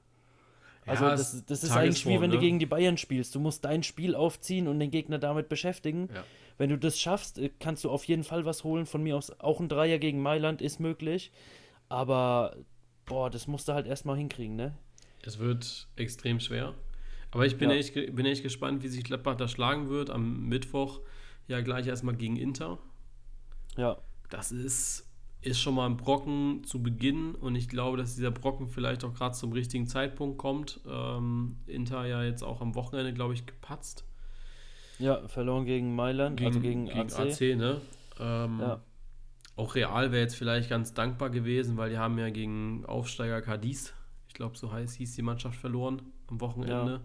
[0.87, 2.37] Also ja, das, das ist eigentlich wie wenn ne?
[2.37, 3.35] du gegen die Bayern spielst.
[3.35, 6.11] Du musst dein Spiel aufziehen und den Gegner damit beschäftigen.
[6.15, 6.25] Ja.
[6.59, 8.87] Wenn du das schaffst, äh, kannst du auf jeden Fall was holen.
[8.87, 11.33] Von mir aus auch ein Dreier gegen Mailand ist möglich.
[11.89, 12.57] Aber
[13.07, 14.75] boah, das musst du halt erstmal hinkriegen, ne?
[15.23, 16.75] Es wird extrem schwer.
[17.35, 17.77] Aber ich bin, ja.
[17.77, 20.09] echt, bin echt gespannt, wie sich Gladbach da schlagen wird.
[20.09, 21.01] Am Mittwoch
[21.47, 22.79] ja gleich erstmal gegen Inter.
[23.77, 23.99] Ja.
[24.31, 25.11] Das ist
[25.45, 29.13] ist schon mal ein Brocken zu Beginn und ich glaube, dass dieser Brocken vielleicht auch
[29.13, 30.81] gerade zum richtigen Zeitpunkt kommt.
[30.89, 34.05] Ähm, Inter ja jetzt auch am Wochenende, glaube ich, gepatzt.
[34.99, 37.19] Ja, verloren gegen Mailand, gegen, also gegen, gegen AC.
[37.19, 37.81] AC ne?
[38.19, 38.81] Ähm, ja.
[39.57, 43.93] Auch Real wäre jetzt vielleicht ganz dankbar gewesen, weil die haben ja gegen Aufsteiger Cadiz,
[44.29, 46.93] ich glaube so heißt, hieß die Mannschaft verloren am Wochenende.
[46.93, 47.01] Ja.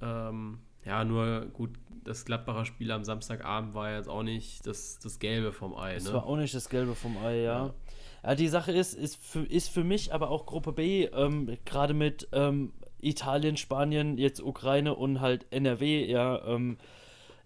[0.00, 1.70] Ähm, ja, nur gut,
[2.04, 5.94] das Gladbacher Spiel am Samstagabend war jetzt auch nicht das, das Gelbe vom Ei.
[5.94, 6.14] Das ne?
[6.14, 7.66] war auch nicht das Gelbe vom Ei, ja.
[7.66, 7.74] ja.
[8.22, 11.94] ja die Sache ist, ist für, ist für mich aber auch Gruppe B, ähm, gerade
[11.94, 16.78] mit ähm, Italien, Spanien, jetzt Ukraine und halt NRW, ja, ähm,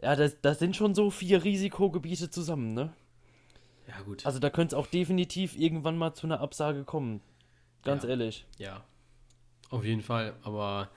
[0.03, 2.93] ja, das, das sind schon so vier Risikogebiete zusammen, ne?
[3.89, 4.27] Ja, gut.
[4.27, 7.21] Also da könnte es auch definitiv irgendwann mal zu einer Absage kommen.
[7.83, 8.11] Ganz ja.
[8.11, 8.47] ehrlich.
[8.59, 8.85] Ja.
[9.71, 10.35] Auf jeden Fall.
[10.43, 10.91] Aber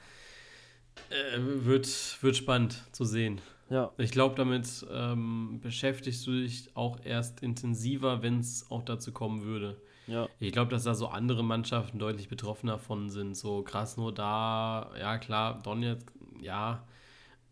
[1.09, 3.41] äh, wird, wird spannend zu sehen.
[3.69, 3.91] Ja.
[3.97, 9.43] Ich glaube, damit ähm, beschäftigst du dich auch erst intensiver, wenn es auch dazu kommen
[9.43, 9.77] würde.
[10.07, 10.27] Ja.
[10.39, 13.35] Ich glaube, dass da so andere Mannschaften deutlich betroffener von sind.
[13.37, 16.11] So krass nur da, ja klar, Donetsk,
[16.41, 16.83] ja.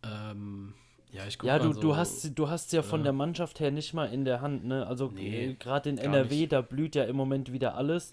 [0.04, 0.74] Ähm,
[1.12, 3.94] ja, ich Ja, du, so, du hast du hast ja von der Mannschaft her nicht
[3.94, 4.86] mal in der Hand, ne?
[4.86, 6.52] Also nee, gerade in NRW, nicht.
[6.52, 8.12] da blüht ja im Moment wieder alles.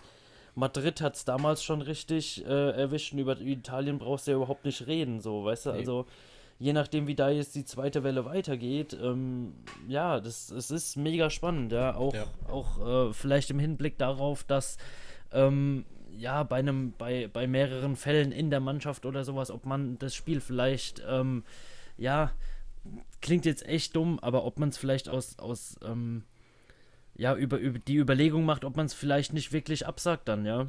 [0.57, 4.65] Madrid hat es damals schon richtig äh, erwischt und über Italien brauchst du ja überhaupt
[4.65, 5.73] nicht reden, so, weißt du?
[5.73, 5.79] Nee.
[5.79, 6.07] Also
[6.59, 9.53] je nachdem, wie da jetzt die zweite Welle weitergeht, ähm,
[9.87, 12.25] ja, das, es ist mega spannend, ja, auch, ja.
[12.49, 14.79] auch äh, vielleicht im Hinblick darauf, dass
[15.31, 15.85] ähm,
[16.17, 20.15] ja, bei einem, bei, bei mehreren Fällen in der Mannschaft oder sowas, ob man das
[20.15, 21.45] Spiel vielleicht, ähm,
[21.99, 22.33] ja,
[23.21, 26.23] klingt jetzt echt dumm, aber ob man es vielleicht aus, aus ähm,
[27.19, 30.67] ja, über, über die Überlegung macht, ob man es vielleicht nicht wirklich absagt dann, ja.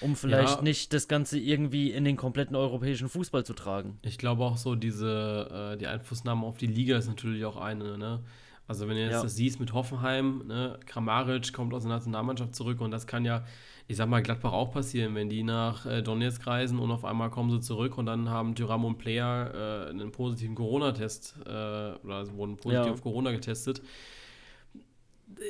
[0.00, 0.62] Um vielleicht ja.
[0.62, 3.98] nicht das Ganze irgendwie in den kompletten europäischen Fußball zu tragen.
[4.02, 7.98] Ich glaube auch so, diese, äh, die Einflussnahme auf die Liga ist natürlich auch eine,
[7.98, 8.20] ne?
[8.68, 9.22] Also wenn du jetzt ja.
[9.22, 13.44] das siehst mit Hoffenheim, ne, Kramaric kommt aus der Nationalmannschaft zurück und das kann ja,
[13.88, 17.28] ich sag mal, Gladbach auch passieren, wenn die nach äh, Donetsk reisen und auf einmal
[17.28, 22.32] kommen sie zurück und dann haben Tyram und Player äh, einen positiven Corona-Test äh, oder
[22.34, 22.92] wurden positiv ja.
[22.92, 23.82] auf Corona getestet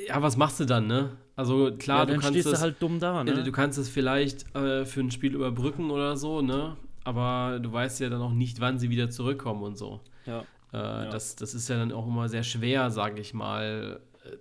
[0.07, 1.17] ja, was machst du dann, ne?
[1.35, 3.43] Also klar, ja, du kannst es halt dumm da, ne?
[3.43, 6.77] Du kannst es vielleicht äh, für ein Spiel überbrücken oder so, ne?
[7.03, 10.01] Aber du weißt ja dann auch nicht, wann sie wieder zurückkommen und so.
[10.25, 10.41] Ja.
[10.71, 11.05] Äh, ja.
[11.09, 13.99] Das, das ist ja dann auch immer sehr schwer, sage ich mal,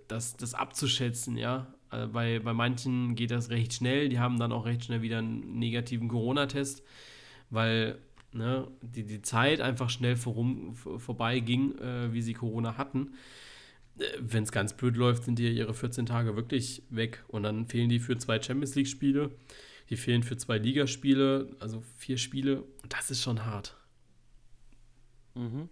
[0.08, 1.66] das, das abzuschätzen, ja.
[1.90, 5.18] Äh, bei, bei manchen geht das recht schnell, die haben dann auch recht schnell wieder
[5.18, 6.82] einen negativen Corona-Test,
[7.50, 7.98] weil
[8.32, 13.12] ne, die, die Zeit einfach schnell vorum, vorbei ging, äh, wie sie Corona hatten
[14.18, 17.24] wenn es ganz blöd läuft, sind die ihre 14 Tage wirklich weg.
[17.28, 19.30] Und dann fehlen die für zwei Champions League-Spiele.
[19.90, 22.64] Die fehlen für zwei Ligaspiele, also vier Spiele.
[22.88, 23.76] Das ist schon hart.
[25.34, 25.68] Mhm.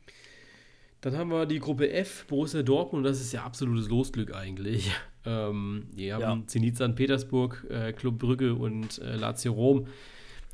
[1.00, 4.90] Dann haben wir die Gruppe F, Borussia Dortmund, das ist ja absolutes Losglück eigentlich.
[5.24, 6.46] Ähm, die haben ja.
[6.46, 6.94] Zenit St.
[6.94, 9.86] Petersburg, äh, Club Brügge und äh, Lazio Rom.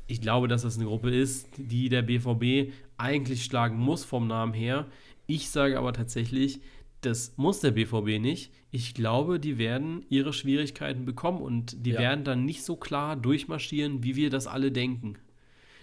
[0.07, 4.53] Ich glaube, dass das eine Gruppe ist, die der BVB eigentlich schlagen muss vom Namen
[4.53, 4.85] her.
[5.25, 6.61] Ich sage aber tatsächlich,
[7.01, 8.51] das muss der BVB nicht.
[8.71, 11.99] Ich glaube, die werden ihre Schwierigkeiten bekommen und die ja.
[11.99, 15.17] werden dann nicht so klar durchmarschieren, wie wir das alle denken.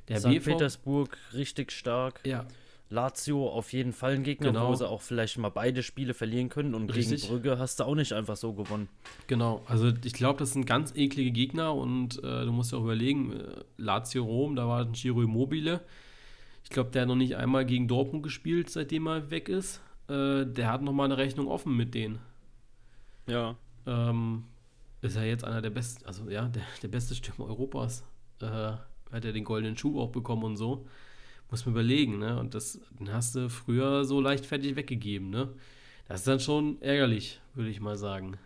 [0.09, 0.29] Der St.
[0.29, 2.21] BV Petersburg richtig stark.
[2.27, 2.47] Ja.
[2.91, 4.69] Lazio auf jeden Fall ein Gegner, genau.
[4.69, 7.23] wo sie auch vielleicht mal beide Spiele verlieren können und Richtig.
[7.23, 8.89] gegen Brügge hast du auch nicht einfach so gewonnen.
[9.27, 12.83] Genau, also ich glaube, das sind ganz eklige Gegner und äh, du musst ja auch
[12.83, 13.45] überlegen, äh,
[13.79, 15.81] Lazio Rom, da war ein Giro Immobile.
[16.63, 20.45] Ich glaube, der hat noch nicht einmal gegen Dortmund gespielt, seitdem er weg ist äh,
[20.45, 22.19] der hat nochmal eine Rechnung offen mit denen.
[23.27, 23.57] Ja.
[23.87, 24.45] Ähm,
[25.03, 28.05] ist er jetzt einer der besten, also ja, der, der beste Stürmer Europas.
[28.41, 28.47] Äh,
[29.13, 30.87] hat er den goldenen Schuh auch bekommen und so.
[31.51, 32.39] Muss man überlegen, ne?
[32.39, 35.51] Und das, den hast du früher so leichtfertig weggegeben, ne?
[36.09, 38.39] Das ist dann schon ärgerlich, würde ich mal sagen.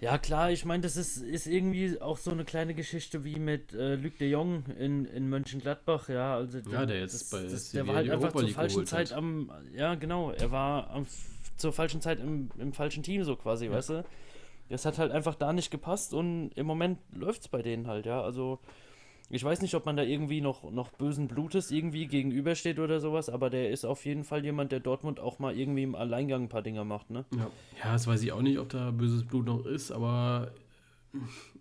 [0.00, 3.74] Ja, klar, ich meine, das ist, ist irgendwie auch so eine kleine Geschichte wie mit
[3.74, 6.36] äh, Luc de Jong in, in Mönchengladbach, ja.
[6.36, 9.18] Also ja, der jetzt das, bei das, Der war halt einfach zur falschen Zeit hat.
[9.18, 11.06] am, ja, genau, er war am,
[11.58, 13.72] zur falschen Zeit im, im falschen Team, so quasi, ja.
[13.72, 14.04] weißt du?
[14.70, 18.06] Das hat halt einfach da nicht gepasst und im Moment läuft es bei denen halt,
[18.06, 18.22] ja.
[18.22, 18.58] Also
[19.30, 23.28] ich weiß nicht, ob man da irgendwie noch, noch bösen Blutes irgendwie gegenübersteht oder sowas,
[23.28, 26.48] aber der ist auf jeden Fall jemand, der Dortmund auch mal irgendwie im Alleingang ein
[26.48, 27.24] paar Dinger macht, ne?
[27.36, 27.50] Ja,
[27.82, 30.52] ja das weiß ich auch nicht, ob da böses Blut noch ist, aber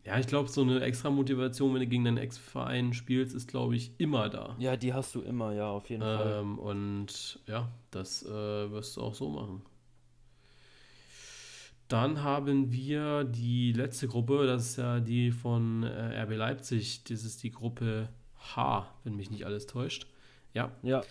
[0.05, 3.75] ja, ich glaube, so eine extra Motivation, wenn du gegen deinen Ex-Verein spielst, ist, glaube
[3.75, 4.55] ich, immer da.
[4.59, 6.43] Ja, die hast du immer, ja, auf jeden ähm, Fall.
[6.57, 9.61] Und ja, das äh, wirst du auch so machen.
[11.89, 17.03] Dann haben wir die letzte Gruppe, das ist ja die von äh, RB Leipzig.
[17.05, 18.09] Das ist die Gruppe
[18.55, 20.05] H, wenn mich nicht alles täuscht.
[20.53, 20.71] Ja.
[20.83, 21.01] ja.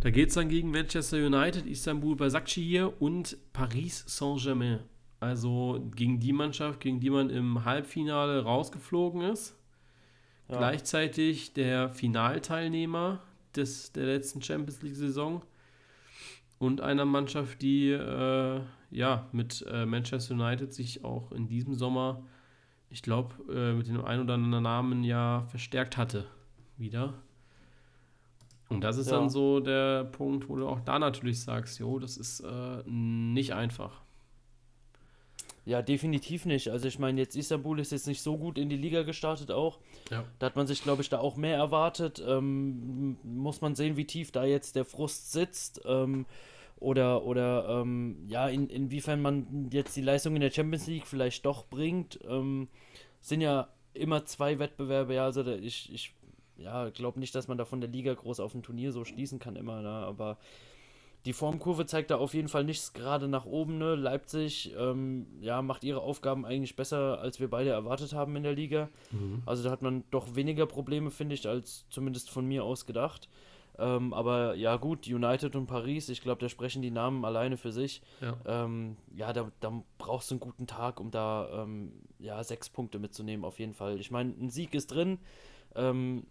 [0.00, 4.80] Da geht es dann gegen Manchester United, Istanbul Basakşehir und Paris Saint-Germain.
[5.20, 9.56] Also gegen die Mannschaft, gegen die man im Halbfinale rausgeflogen ist.
[10.48, 10.58] Ja.
[10.58, 13.22] Gleichzeitig der Finalteilnehmer
[13.54, 15.42] des, der letzten Champions League-Saison
[16.58, 22.22] und einer Mannschaft, die äh, ja mit äh, Manchester United sich auch in diesem Sommer,
[22.90, 26.26] ich glaube, äh, mit dem ein oder anderen Namen ja verstärkt hatte.
[26.76, 27.14] Wieder.
[28.68, 29.18] Und das ist ja.
[29.18, 33.52] dann so der Punkt, wo du auch da natürlich sagst, jo, das ist äh, nicht
[33.52, 34.03] einfach.
[35.66, 36.68] Ja, definitiv nicht.
[36.68, 39.78] Also ich meine, jetzt Istanbul ist jetzt nicht so gut in die Liga gestartet auch.
[40.10, 40.24] Ja.
[40.38, 42.22] Da hat man sich, glaube ich, da auch mehr erwartet.
[42.26, 45.80] Ähm, muss man sehen, wie tief da jetzt der Frust sitzt.
[45.86, 46.26] Ähm,
[46.76, 51.46] oder, oder ähm, ja, in, inwiefern man jetzt die Leistung in der Champions League vielleicht
[51.46, 52.18] doch bringt.
[52.28, 52.68] Ähm,
[53.22, 56.14] sind ja immer zwei Wettbewerbe, ja, also da, ich, ich
[56.56, 59.38] ja, glaube nicht, dass man da von der Liga groß auf ein Turnier so schließen
[59.38, 59.88] kann immer, ne?
[59.88, 60.38] aber
[61.24, 63.78] die Formkurve zeigt da auf jeden Fall nichts gerade nach oben.
[63.78, 63.94] Ne?
[63.94, 68.54] Leipzig ähm, ja, macht ihre Aufgaben eigentlich besser, als wir beide erwartet haben in der
[68.54, 68.90] Liga.
[69.10, 69.42] Mhm.
[69.46, 73.28] Also da hat man doch weniger Probleme, finde ich, als zumindest von mir aus gedacht.
[73.78, 77.72] Ähm, aber ja, gut, United und Paris, ich glaube, da sprechen die Namen alleine für
[77.72, 78.02] sich.
[78.20, 82.68] Ja, ähm, ja da, da, brauchst du einen guten Tag, um da ähm, ja, sechs
[82.68, 83.98] Punkte mitzunehmen, auf jeden Fall.
[83.98, 85.18] Ich meine, ein Sieg ist drin.
[85.74, 86.24] Ähm,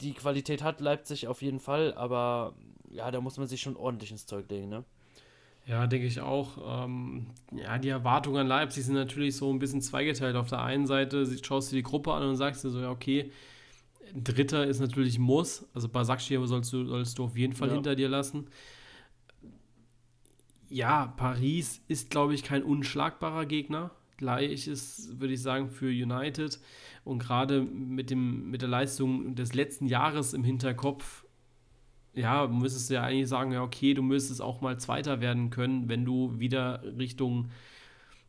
[0.00, 2.54] die Qualität hat Leipzig auf jeden Fall, aber
[2.92, 4.84] ja, da muss man sich schon ordentlich ins Zeug legen, ne?
[5.66, 6.84] Ja, denke ich auch.
[6.84, 10.34] Ähm, ja, die Erwartungen an Leipzig sind natürlich so ein bisschen zweigeteilt.
[10.34, 13.30] Auf der einen Seite schaust du die Gruppe an und sagst dir so, ja, okay,
[14.14, 15.68] Dritter ist natürlich Muss.
[15.72, 17.74] Also Basakci sollst du, sollst du auf jeden Fall ja.
[17.74, 18.48] hinter dir lassen.
[20.68, 23.92] Ja, Paris ist, glaube ich, kein unschlagbarer Gegner.
[24.16, 26.58] Gleich ist, würde ich sagen, für United.
[27.04, 31.21] Und gerade mit, mit der Leistung des letzten Jahres im Hinterkopf
[32.14, 35.88] ja, müsstest du ja eigentlich sagen, ja, okay, du müsstest auch mal Zweiter werden können,
[35.88, 37.50] wenn du wieder Richtung,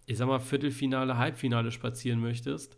[0.06, 2.78] ich sag mal, Viertelfinale, Halbfinale spazieren möchtest.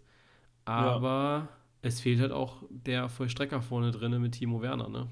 [0.65, 1.49] Aber ja.
[1.83, 5.07] es fehlt halt auch der Vollstrecker vorne drin mit Timo Werner, ne?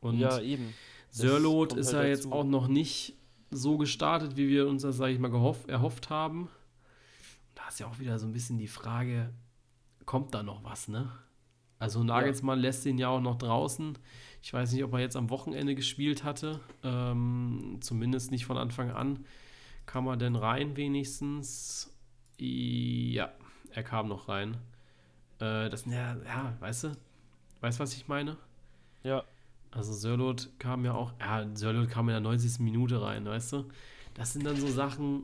[0.00, 0.72] Und ja, eben.
[1.10, 3.14] Sörlot ist halt ja jetzt auch noch nicht
[3.50, 6.48] so gestartet, wie wir uns das, sage ich mal, gehoff, erhofft haben.
[7.54, 9.30] Da ist ja auch wieder so ein bisschen die Frage,
[10.06, 11.10] kommt da noch was, ne?
[11.78, 12.62] Also Nagelsmann ja.
[12.62, 13.98] lässt ihn ja auch noch draußen.
[14.44, 16.60] Ich weiß nicht, ob er jetzt am Wochenende gespielt hatte.
[16.82, 19.24] Ähm, zumindest nicht von Anfang an.
[19.86, 21.90] Kam er denn rein wenigstens?
[22.36, 23.32] Ja,
[23.70, 24.58] er kam noch rein.
[25.38, 26.88] Äh, das ja, ja, weißt du?
[27.62, 28.36] Weißt du, was ich meine?
[29.02, 29.24] Ja.
[29.70, 32.58] Also Sörlot kam ja auch, ja, Sörlot kam in der 90.
[32.58, 33.64] Minute rein, weißt du?
[34.12, 35.22] Das sind dann so Sachen,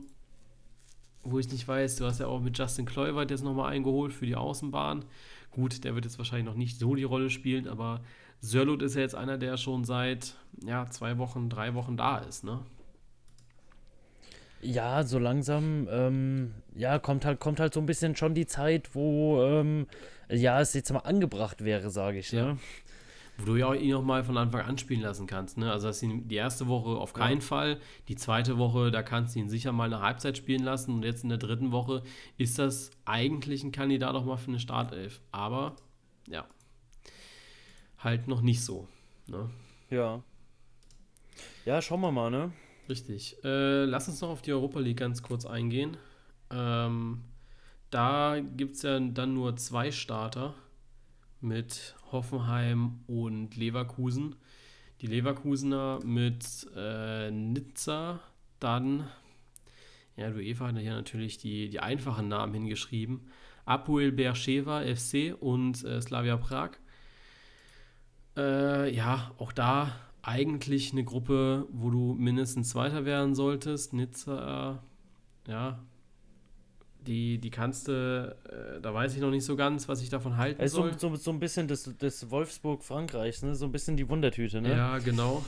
[1.21, 4.25] wo ich nicht weiß, du hast ja auch mit Justin Kluivert jetzt nochmal eingeholt für
[4.25, 5.05] die Außenbahn.
[5.51, 8.01] Gut, der wird jetzt wahrscheinlich noch nicht so die Rolle spielen, aber
[8.41, 12.43] Sörlot ist ja jetzt einer, der schon seit ja, zwei Wochen, drei Wochen da ist,
[12.43, 12.59] ne?
[14.63, 18.93] Ja, so langsam, ähm, ja, kommt halt, kommt halt so ein bisschen schon die Zeit,
[18.93, 19.87] wo, ähm,
[20.29, 22.53] ja, es jetzt mal angebracht wäre, sage ich, ja.
[22.53, 22.57] Ne?
[23.37, 25.71] Wo du ja auch ihn noch mal von Anfang an spielen lassen kannst, ne?
[25.71, 27.45] Also, dass ihn die erste Woche auf keinen ja.
[27.45, 31.03] Fall, die zweite Woche, da kannst du ihn sicher mal eine Halbzeit spielen lassen und
[31.03, 32.03] jetzt in der dritten Woche
[32.37, 35.21] ist das eigentlich ein Kandidat auch mal für eine Startelf.
[35.31, 35.75] Aber,
[36.27, 36.45] ja,
[38.03, 38.87] halt noch nicht so.
[39.27, 39.49] Ne?
[39.89, 40.23] Ja.
[41.65, 42.51] Ja, schauen wir mal, ne?
[42.89, 43.37] Richtig.
[43.43, 45.97] Äh, lass uns noch auf die Europa League ganz kurz eingehen.
[46.49, 47.23] Ähm,
[47.89, 50.55] da gibt es ja dann nur zwei Starter
[51.39, 54.35] mit Hoffenheim und Leverkusen.
[55.01, 58.19] Die Leverkusener mit äh, Nizza,
[58.59, 59.07] dann,
[60.15, 63.21] ja, du Eva hat hier natürlich die, die einfachen Namen hingeschrieben.
[63.65, 66.71] Apoel Beersheva FC und äh, Slavia Prag.
[68.37, 69.91] Äh, ja, auch da
[70.21, 73.93] eigentlich eine Gruppe, wo du mindestens Zweiter werden solltest.
[73.93, 74.83] Nizza,
[75.47, 75.79] ja,
[77.07, 80.37] die, die kannst du, äh, da weiß ich noch nicht so ganz, was ich davon
[80.37, 80.93] halten also soll.
[80.93, 83.55] So, so, so ein bisschen des, des Wolfsburg-Frankreichs, ne?
[83.55, 84.61] so ein bisschen die Wundertüte.
[84.61, 84.71] Ne?
[84.71, 85.43] Ja, genau.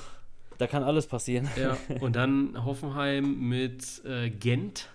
[0.58, 1.48] Da kann alles passieren.
[1.56, 4.90] Ja, und dann Hoffenheim mit äh, Gent,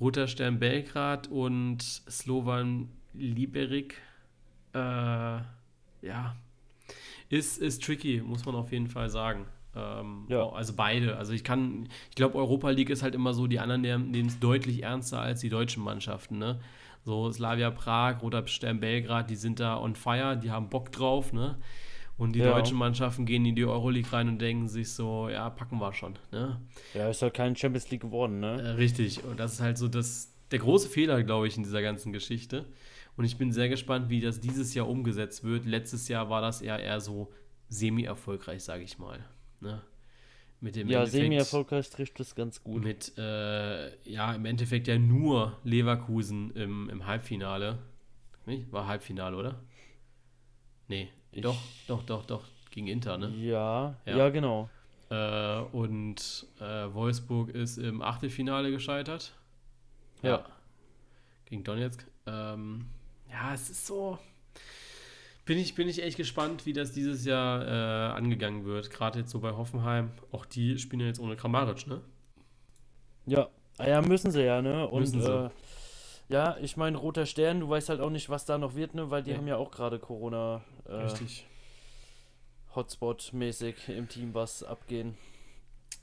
[0.00, 4.00] Roter Stern Belgrad und Slovan Liberik.
[4.74, 6.36] Äh, ja,
[7.28, 9.46] ist, ist tricky, muss man auf jeden Fall sagen.
[9.74, 10.48] Ähm, ja.
[10.48, 11.16] Also beide.
[11.16, 14.38] Also ich kann, ich glaube, Europa League ist halt immer so, die anderen nehmen es
[14.38, 16.38] deutlich ernster als die deutschen Mannschaften.
[16.38, 16.58] Ne?
[17.04, 21.32] So Slavia Prag, Roter Stern Belgrad, die sind da on fire, die haben Bock drauf.
[21.32, 21.56] Ne?
[22.18, 22.54] Und die ja.
[22.54, 26.18] deutschen Mannschaften gehen in die Euroleague rein und denken sich so, ja, packen wir schon.
[26.32, 26.58] Ne?
[26.94, 28.60] Ja, ist halt kein Champions League geworden, ne?
[28.60, 29.22] Äh, richtig.
[29.22, 32.64] Und das ist halt so das, der große Fehler, glaube ich, in dieser ganzen Geschichte.
[33.16, 35.64] Und ich bin sehr gespannt, wie das dieses Jahr umgesetzt wird.
[35.64, 37.32] Letztes Jahr war das eher, eher so
[37.68, 39.24] semi-erfolgreich, sage ich mal.
[39.60, 39.82] Ne?
[40.60, 42.82] Mit dem ja, semi-erfolgreich trifft es ganz gut.
[42.82, 47.78] Mit, äh, ja, im Endeffekt ja nur Leverkusen im, im Halbfinale.
[48.44, 48.70] Nicht?
[48.72, 49.60] War Halbfinale, oder?
[50.88, 51.56] Nee, ich doch,
[51.88, 52.44] doch, doch, doch.
[52.70, 53.30] Gegen Inter, ne?
[53.36, 54.68] Ja, ja, ja genau.
[55.08, 59.34] Äh, und äh, Wolfsburg ist im Achtelfinale gescheitert.
[60.22, 60.30] Ja.
[60.30, 60.46] ja.
[61.46, 62.06] Gegen Donetsk.
[62.26, 62.86] Ähm,
[63.30, 64.18] ja, es ist so.
[65.44, 68.90] Bin ich, bin ich echt gespannt, wie das dieses Jahr äh, angegangen wird.
[68.90, 70.10] Gerade jetzt so bei Hoffenheim.
[70.32, 72.00] Auch die spielen ja jetzt ohne Kramaric, ne?
[73.26, 74.88] Ja, ah ja, müssen sie ja, ne?
[74.88, 75.46] Und müssen sie.
[75.46, 75.50] Äh,
[76.28, 79.10] ja, ich meine, Roter Stern, du weißt halt auch nicht, was da noch wird, ne?
[79.10, 79.36] Weil die ja.
[79.36, 80.62] haben ja auch gerade Corona.
[80.84, 81.46] Äh, Richtig.
[82.74, 85.16] Hotspot-mäßig im Team was abgehen.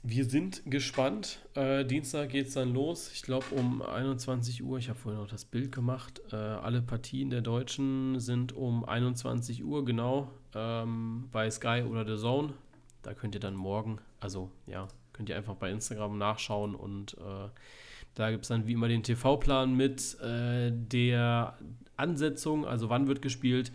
[0.06, 1.40] Wir sind gespannt.
[1.54, 3.10] Äh, Dienstag geht es dann los.
[3.14, 4.76] Ich glaube um 21 Uhr.
[4.78, 6.20] Ich habe vorhin noch das Bild gemacht.
[6.30, 12.20] Äh, alle Partien der Deutschen sind um 21 Uhr genau ähm, bei Sky oder The
[12.20, 12.52] Zone.
[13.00, 17.48] Da könnt ihr dann morgen, also ja, könnt ihr einfach bei Instagram nachschauen und äh,
[18.14, 21.58] da gibt es dann wie immer den TV-Plan mit äh, der
[21.96, 23.72] Ansetzung, also wann wird gespielt,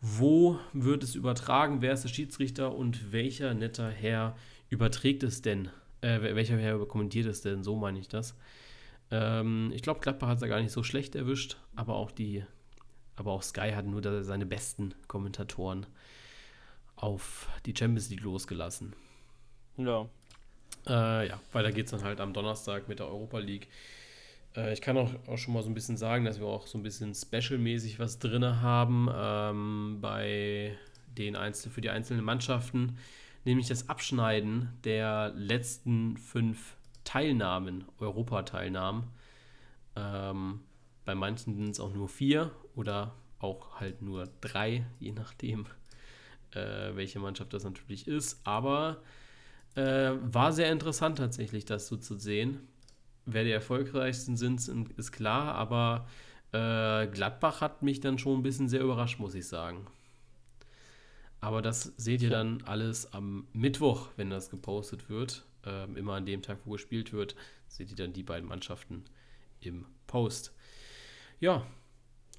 [0.00, 4.36] wo wird es übertragen, wer ist der Schiedsrichter und welcher netter Herr
[4.68, 5.70] überträgt es denn?
[6.00, 7.62] Äh, welcher Herr kommentiert es denn?
[7.62, 8.36] So meine ich das.
[9.10, 12.44] Ähm, ich glaube, Gladbach hat es ja gar nicht so schlecht erwischt, aber auch die,
[13.14, 15.86] aber auch Sky hat nur seine besten Kommentatoren.
[16.96, 18.94] auf die Champions League losgelassen.
[19.76, 20.08] Ja.
[20.86, 23.68] Äh, ja, weiter geht es dann halt am Donnerstag mit der Europa League.
[24.56, 26.78] Äh, ich kann auch, auch, schon mal so ein bisschen sagen, dass wir auch so
[26.78, 30.76] ein bisschen special-mäßig was drin haben ähm, bei
[31.18, 32.98] den Einzel für die einzelnen Mannschaften,
[33.46, 39.04] nämlich das Abschneiden der letzten fünf Teilnahmen, Europateilnahmen.
[39.94, 40.60] Ähm,
[41.04, 45.66] bei manchen sind es auch nur vier oder auch halt nur drei, je nachdem,
[46.50, 48.40] äh, welche Mannschaft das natürlich ist.
[48.44, 49.02] Aber
[49.76, 52.66] äh, war sehr interessant tatsächlich, das so zu sehen.
[53.24, 56.06] Wer die erfolgreichsten sind, ist klar, aber
[56.52, 59.86] äh, Gladbach hat mich dann schon ein bisschen sehr überrascht, muss ich sagen.
[61.46, 65.46] Aber das seht ihr dann alles am Mittwoch, wenn das gepostet wird.
[65.64, 67.36] Ähm, immer an dem Tag, wo gespielt wird,
[67.68, 69.04] seht ihr dann die beiden Mannschaften
[69.60, 70.52] im Post.
[71.38, 71.64] Ja.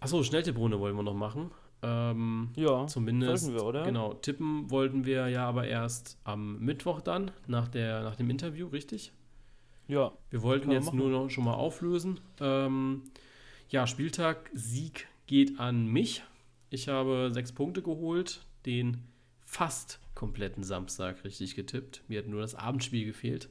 [0.02, 1.52] Achso, Schnelltipprunde wollen wir noch machen.
[1.84, 3.54] Ähm, ja, zumindest.
[3.54, 3.86] wir, oder?
[3.86, 8.68] Genau, tippen wollten wir ja aber erst am Mittwoch dann, nach, der, nach dem Interview,
[8.68, 9.14] richtig?
[9.88, 10.12] Ja.
[10.32, 10.98] Wir wollten jetzt machen.
[10.98, 12.20] nur noch schon mal auflösen.
[12.42, 13.04] Ähm,
[13.70, 16.24] ja, Spieltag Sieg geht an mich.
[16.70, 19.08] Ich habe sechs Punkte geholt, den
[19.46, 22.04] fast kompletten Samstag richtig getippt.
[22.08, 23.50] Mir hat nur das Abendspiel gefehlt.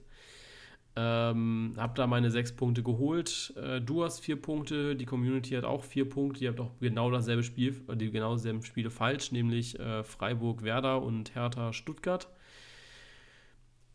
[0.98, 3.52] Ähm, hab da meine sechs Punkte geholt.
[3.56, 6.44] Äh, du hast vier Punkte, die Community hat auch vier Punkte.
[6.44, 11.02] Ihr habt auch genau dasselbe Spiel, die genau dieselben Spiele falsch, nämlich äh, Freiburg, Werder
[11.02, 12.28] und Hertha, Stuttgart.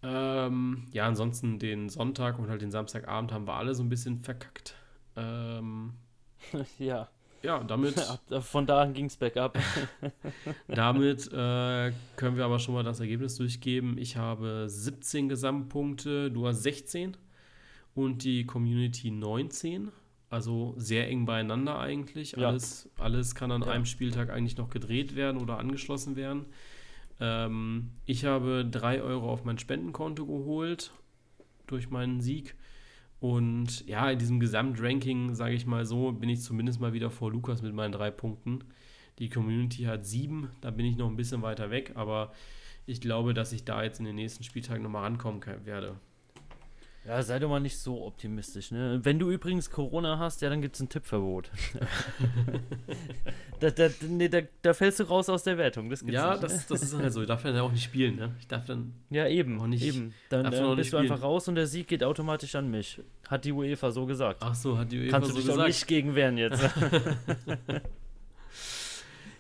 [0.04, 4.20] Ähm, ja, ansonsten den Sonntag und halt den Samstagabend haben wir alle so ein bisschen
[4.20, 4.76] verkackt.
[5.16, 5.94] Ähm,
[6.80, 7.10] ja.
[7.44, 7.96] Ja, damit.
[8.42, 9.58] Von da an ging es bergab.
[10.68, 13.98] damit äh, können wir aber schon mal das Ergebnis durchgeben.
[13.98, 17.18] Ich habe 17 Gesamtpunkte, du hast 16
[17.96, 19.92] und die Community 19.
[20.30, 22.34] Also sehr eng beieinander eigentlich.
[22.34, 22.48] Ja.
[22.48, 23.68] Alles, alles kann an ja.
[23.68, 26.46] einem Spieltag eigentlich noch gedreht werden oder angeschlossen werden.
[27.20, 30.94] Ähm, ich habe 3 Euro auf mein Spendenkonto geholt
[31.68, 32.56] durch meinen Sieg.
[33.22, 37.32] Und ja, in diesem Gesamtranking, sage ich mal so, bin ich zumindest mal wieder vor
[37.32, 38.64] Lukas mit meinen drei Punkten.
[39.20, 42.32] Die Community hat sieben, da bin ich noch ein bisschen weiter weg, aber
[42.88, 46.00] ich glaube, dass ich da jetzt in den nächsten Spieltagen nochmal rankommen werde.
[47.04, 48.70] Ja, sei doch mal nicht so optimistisch.
[48.70, 49.00] Ne?
[49.02, 51.50] Wenn du übrigens Corona hast, ja, dann gibt es ein Tippverbot.
[53.60, 55.90] da, da, nee, da, da, fällst du raus aus der Wertung.
[55.90, 56.64] Das ja, nicht, das, ne?
[56.70, 57.22] das ist halt so.
[57.22, 58.18] Ich darf dann auch nicht spielen.
[58.18, 58.36] Ne?
[58.40, 59.60] Ich darf dann ja, eben.
[59.60, 60.14] Auch nicht, eben.
[60.30, 63.02] Dann, dann äh, bist du einfach raus und der Sieg geht automatisch an mich.
[63.28, 64.44] Hat die UEFA so gesagt.
[64.44, 65.58] Ach so, hat die UEFA Kannst so gesagt.
[65.58, 66.64] Kannst du dich auch nicht gegen wehren jetzt.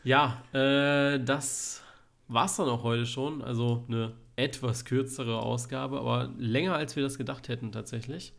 [0.03, 1.84] ja, äh, das
[2.28, 3.43] war's dann auch heute schon.
[3.43, 8.34] Also eine etwas kürzere Ausgabe, aber länger als wir das gedacht hätten tatsächlich.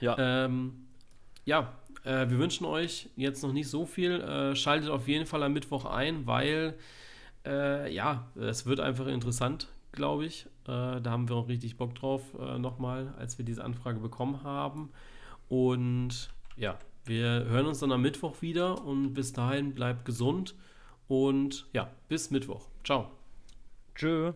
[0.00, 0.16] Ja.
[0.18, 0.86] Ähm,
[1.44, 1.72] ja,
[2.04, 4.20] äh, wir wünschen euch jetzt noch nicht so viel.
[4.20, 6.74] Äh, schaltet auf jeden Fall am Mittwoch ein, weil
[7.44, 10.46] äh, ja, es wird einfach interessant, glaube ich.
[10.64, 14.42] Äh, da haben wir auch richtig Bock drauf äh, nochmal, als wir diese Anfrage bekommen
[14.42, 14.90] haben.
[15.48, 20.54] Und ja, wir hören uns dann am Mittwoch wieder und bis dahin bleibt gesund
[21.08, 22.68] und ja, bis Mittwoch.
[22.84, 23.10] Ciao.
[23.94, 24.32] Tschö.